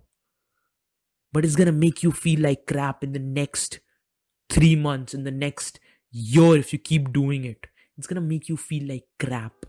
but 1.32 1.44
it's 1.44 1.56
gonna 1.56 1.72
make 1.72 2.02
you 2.02 2.12
feel 2.12 2.40
like 2.40 2.66
crap 2.66 3.02
in 3.02 3.12
the 3.12 3.18
next 3.18 3.80
three 4.48 4.76
months, 4.76 5.14
in 5.14 5.24
the 5.24 5.32
next 5.32 5.80
year, 6.12 6.56
if 6.56 6.72
you 6.72 6.78
keep 6.78 7.12
doing 7.12 7.44
it. 7.44 7.66
It's 7.98 8.06
gonna 8.06 8.20
make 8.20 8.48
you 8.48 8.56
feel 8.56 8.86
like 8.88 9.04
crap 9.18 9.66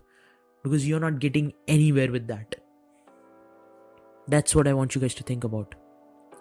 because 0.66 0.86
you're 0.88 0.98
not 0.98 1.20
getting 1.20 1.52
anywhere 1.68 2.10
with 2.10 2.26
that. 2.26 2.56
That's 4.26 4.52
what 4.52 4.66
I 4.66 4.72
want 4.74 4.96
you 4.96 5.00
guys 5.00 5.14
to 5.14 5.22
think 5.22 5.44
about. 5.44 5.76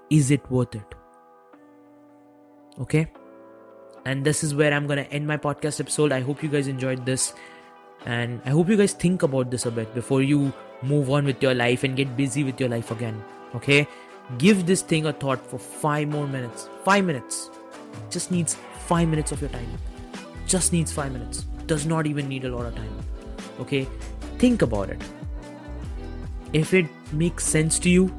Is 0.10 0.32
it 0.32 0.50
worth 0.50 0.74
it? 0.74 0.96
Okay? 2.80 3.12
And 4.04 4.26
this 4.26 4.44
is 4.44 4.56
where 4.56 4.74
I'm 4.74 4.88
going 4.88 5.04
to 5.04 5.12
end 5.12 5.28
my 5.28 5.38
podcast 5.38 5.80
episode. 5.80 6.12
I 6.12 6.22
hope 6.22 6.42
you 6.42 6.50
guys 6.50 6.68
enjoyed 6.68 7.06
this. 7.06 7.36
And 8.08 8.42
I 8.46 8.50
hope 8.50 8.68
you 8.68 8.78
guys 8.78 8.94
think 8.94 9.22
about 9.22 9.52
this 9.52 9.68
a 9.68 9.72
bit 9.72 9.94
before 9.94 10.24
you 10.24 10.52
move 10.82 11.12
on 11.12 11.26
with 11.26 11.44
your 11.44 11.54
life 11.54 11.84
and 11.84 11.96
get 11.96 12.18
busy 12.18 12.44
with 12.44 12.60
your 12.60 12.70
life 12.70 12.90
again. 12.90 13.24
Okay? 13.54 13.88
Give 14.40 14.66
this 14.66 14.82
thing 14.82 15.06
a 15.06 15.14
thought 15.14 15.46
for 15.46 15.60
five 15.60 16.08
more 16.08 16.26
minutes. 16.26 16.68
Five 16.84 17.06
minutes. 17.06 17.52
Just 18.10 18.32
needs 18.32 18.58
five 18.88 19.08
minutes 19.08 19.32
of 19.32 19.40
your 19.40 19.52
time. 19.52 19.78
Just 20.48 20.74
needs 20.74 20.92
five 20.92 21.12
minutes. 21.12 21.44
Does 21.68 21.86
not 21.86 22.08
even 22.08 22.28
need 22.28 22.44
a 22.46 22.50
lot 22.50 22.66
of 22.66 22.76
time. 22.76 23.06
Okay? 23.60 23.88
Think 24.46 24.62
about 24.62 24.92
it. 24.92 25.02
If 26.54 26.72
it 26.76 26.86
makes 27.12 27.44
sense 27.44 27.80
to 27.80 27.90
you, 27.90 28.14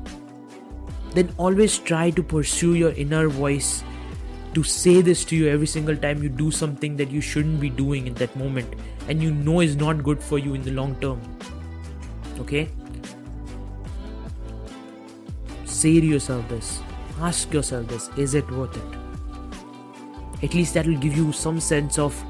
then 1.12 1.28
always 1.36 1.78
try 1.78 2.10
to 2.16 2.22
pursue 2.30 2.74
your 2.74 2.90
inner 3.02 3.28
voice 3.28 3.84
to 4.54 4.64
say 4.64 5.02
this 5.02 5.24
to 5.26 5.36
you 5.36 5.46
every 5.48 5.68
single 5.68 5.96
time 5.96 6.24
you 6.24 6.28
do 6.28 6.50
something 6.50 6.96
that 6.96 7.12
you 7.12 7.20
shouldn't 7.20 7.60
be 7.60 7.70
doing 7.70 8.08
in 8.08 8.14
that 8.14 8.34
moment 8.34 8.74
and 9.06 9.22
you 9.22 9.30
know 9.30 9.60
is 9.60 9.76
not 9.76 10.02
good 10.02 10.20
for 10.20 10.40
you 10.40 10.54
in 10.54 10.62
the 10.62 10.72
long 10.72 10.96
term. 10.96 11.20
Okay? 12.40 12.68
Say 15.64 16.00
to 16.00 16.06
yourself 16.14 16.48
this. 16.48 16.80
Ask 17.20 17.54
yourself 17.54 17.86
this 17.86 18.10
is 18.16 18.34
it 18.34 18.50
worth 18.50 18.76
it? 18.76 20.42
At 20.42 20.54
least 20.54 20.74
that 20.74 20.88
will 20.88 20.98
give 21.06 21.16
you 21.16 21.30
some 21.30 21.60
sense 21.60 22.00
of 22.00 22.20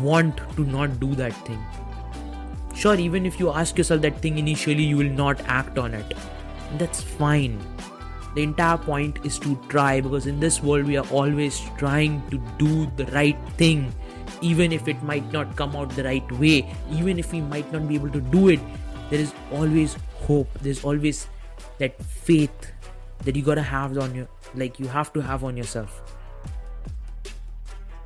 want 0.00 0.40
to 0.54 0.64
not 0.78 1.00
do 1.00 1.16
that 1.16 1.32
thing. 1.48 1.60
Sure, 2.78 2.94
even 2.94 3.26
if 3.26 3.40
you 3.40 3.50
ask 3.50 3.76
yourself 3.76 4.02
that 4.02 4.20
thing 4.22 4.38
initially, 4.38 4.84
you 4.84 4.96
will 4.96 5.10
not 5.10 5.40
act 5.46 5.78
on 5.78 5.94
it. 5.94 6.14
That's 6.78 7.02
fine. 7.02 7.58
The 8.36 8.44
entire 8.44 8.78
point 8.78 9.18
is 9.24 9.36
to 9.40 9.56
try 9.68 10.00
because 10.00 10.28
in 10.28 10.38
this 10.38 10.62
world 10.62 10.86
we 10.86 10.96
are 10.96 11.06
always 11.10 11.60
trying 11.76 12.22
to 12.30 12.38
do 12.56 12.86
the 12.94 13.06
right 13.06 13.36
thing 13.56 13.92
even 14.42 14.70
if 14.70 14.86
it 14.86 15.02
might 15.02 15.32
not 15.32 15.56
come 15.56 15.74
out 15.74 15.90
the 15.96 16.04
right 16.04 16.30
way 16.38 16.72
even 16.92 17.18
if 17.18 17.32
we 17.32 17.40
might 17.40 17.72
not 17.72 17.88
be 17.88 17.96
able 17.96 18.10
to 18.10 18.20
do 18.20 18.46
it. 18.50 18.60
There 19.10 19.18
is 19.18 19.32
always 19.50 19.96
hope. 20.28 20.48
There's 20.60 20.84
always 20.84 21.26
that 21.78 22.00
faith 22.04 22.70
that 23.24 23.34
you 23.34 23.42
gotta 23.42 23.62
have 23.72 23.98
on 23.98 24.14
your 24.14 24.28
like 24.54 24.78
you 24.78 24.86
have 24.86 25.12
to 25.14 25.20
have 25.20 25.42
on 25.42 25.56
yourself. 25.56 26.00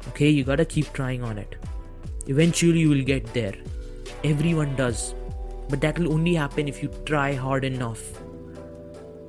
Okay 0.09 0.31
you 0.31 0.45
gotta 0.45 0.65
keep 0.65 0.91
trying 0.95 1.23
on 1.23 1.37
it. 1.37 1.57
Eventually 2.27 2.79
you 2.79 2.89
will 2.89 3.05
get 3.05 3.35
there 3.35 3.55
everyone 4.25 4.75
does 4.77 5.15
but 5.69 5.81
that 5.81 5.99
will 5.99 6.13
only 6.13 6.35
happen 6.35 6.69
if 6.69 6.83
you 6.83 6.89
try 7.07 7.33
hard 7.33 7.65
enough 7.65 8.23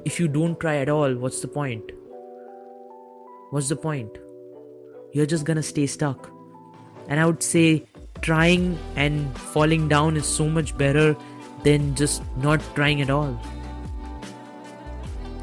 if 0.05 0.19
you 0.19 0.27
don't 0.27 0.59
try 0.59 0.77
at 0.77 0.89
all, 0.89 1.15
what's 1.15 1.39
the 1.39 1.47
point? 1.47 1.91
What's 3.51 3.69
the 3.69 3.75
point? 3.75 4.17
You're 5.13 5.25
just 5.25 5.45
gonna 5.45 5.63
stay 5.63 5.85
stuck. 5.85 6.29
And 7.07 7.19
I 7.19 7.25
would 7.25 7.43
say 7.43 7.85
trying 8.21 8.77
and 8.95 9.37
falling 9.37 9.87
down 9.87 10.17
is 10.17 10.25
so 10.25 10.49
much 10.49 10.77
better 10.77 11.15
than 11.63 11.95
just 11.95 12.21
not 12.37 12.61
trying 12.75 13.01
at 13.01 13.09
all. 13.09 13.39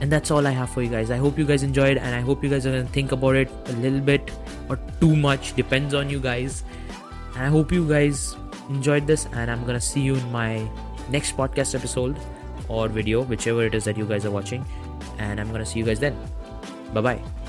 And 0.00 0.10
that's 0.10 0.30
all 0.30 0.46
I 0.46 0.50
have 0.50 0.70
for 0.70 0.82
you 0.82 0.88
guys. 0.88 1.10
I 1.10 1.16
hope 1.16 1.38
you 1.38 1.44
guys 1.44 1.62
enjoyed 1.62 1.98
and 1.98 2.14
I 2.14 2.20
hope 2.20 2.42
you 2.42 2.50
guys 2.50 2.66
are 2.66 2.70
gonna 2.70 2.84
think 2.84 3.12
about 3.12 3.36
it 3.36 3.50
a 3.66 3.72
little 3.72 4.00
bit 4.00 4.30
or 4.68 4.78
too 5.00 5.14
much, 5.14 5.54
depends 5.54 5.94
on 5.94 6.10
you 6.10 6.20
guys. 6.20 6.64
And 7.34 7.44
I 7.44 7.48
hope 7.48 7.72
you 7.72 7.88
guys 7.88 8.36
enjoyed 8.70 9.06
this 9.06 9.26
and 9.32 9.50
I'm 9.50 9.66
gonna 9.66 9.80
see 9.80 10.00
you 10.00 10.14
in 10.14 10.32
my 10.32 10.68
next 11.08 11.36
podcast 11.36 11.74
episode 11.74 12.18
or 12.68 12.88
video, 12.88 13.22
whichever 13.22 13.64
it 13.64 13.74
is 13.74 13.84
that 13.84 13.96
you 13.96 14.06
guys 14.06 14.24
are 14.24 14.30
watching. 14.30 14.64
And 15.18 15.40
I'm 15.40 15.50
gonna 15.50 15.66
see 15.66 15.78
you 15.78 15.84
guys 15.84 16.00
then. 16.00 16.16
Bye 16.94 17.00
bye. 17.00 17.39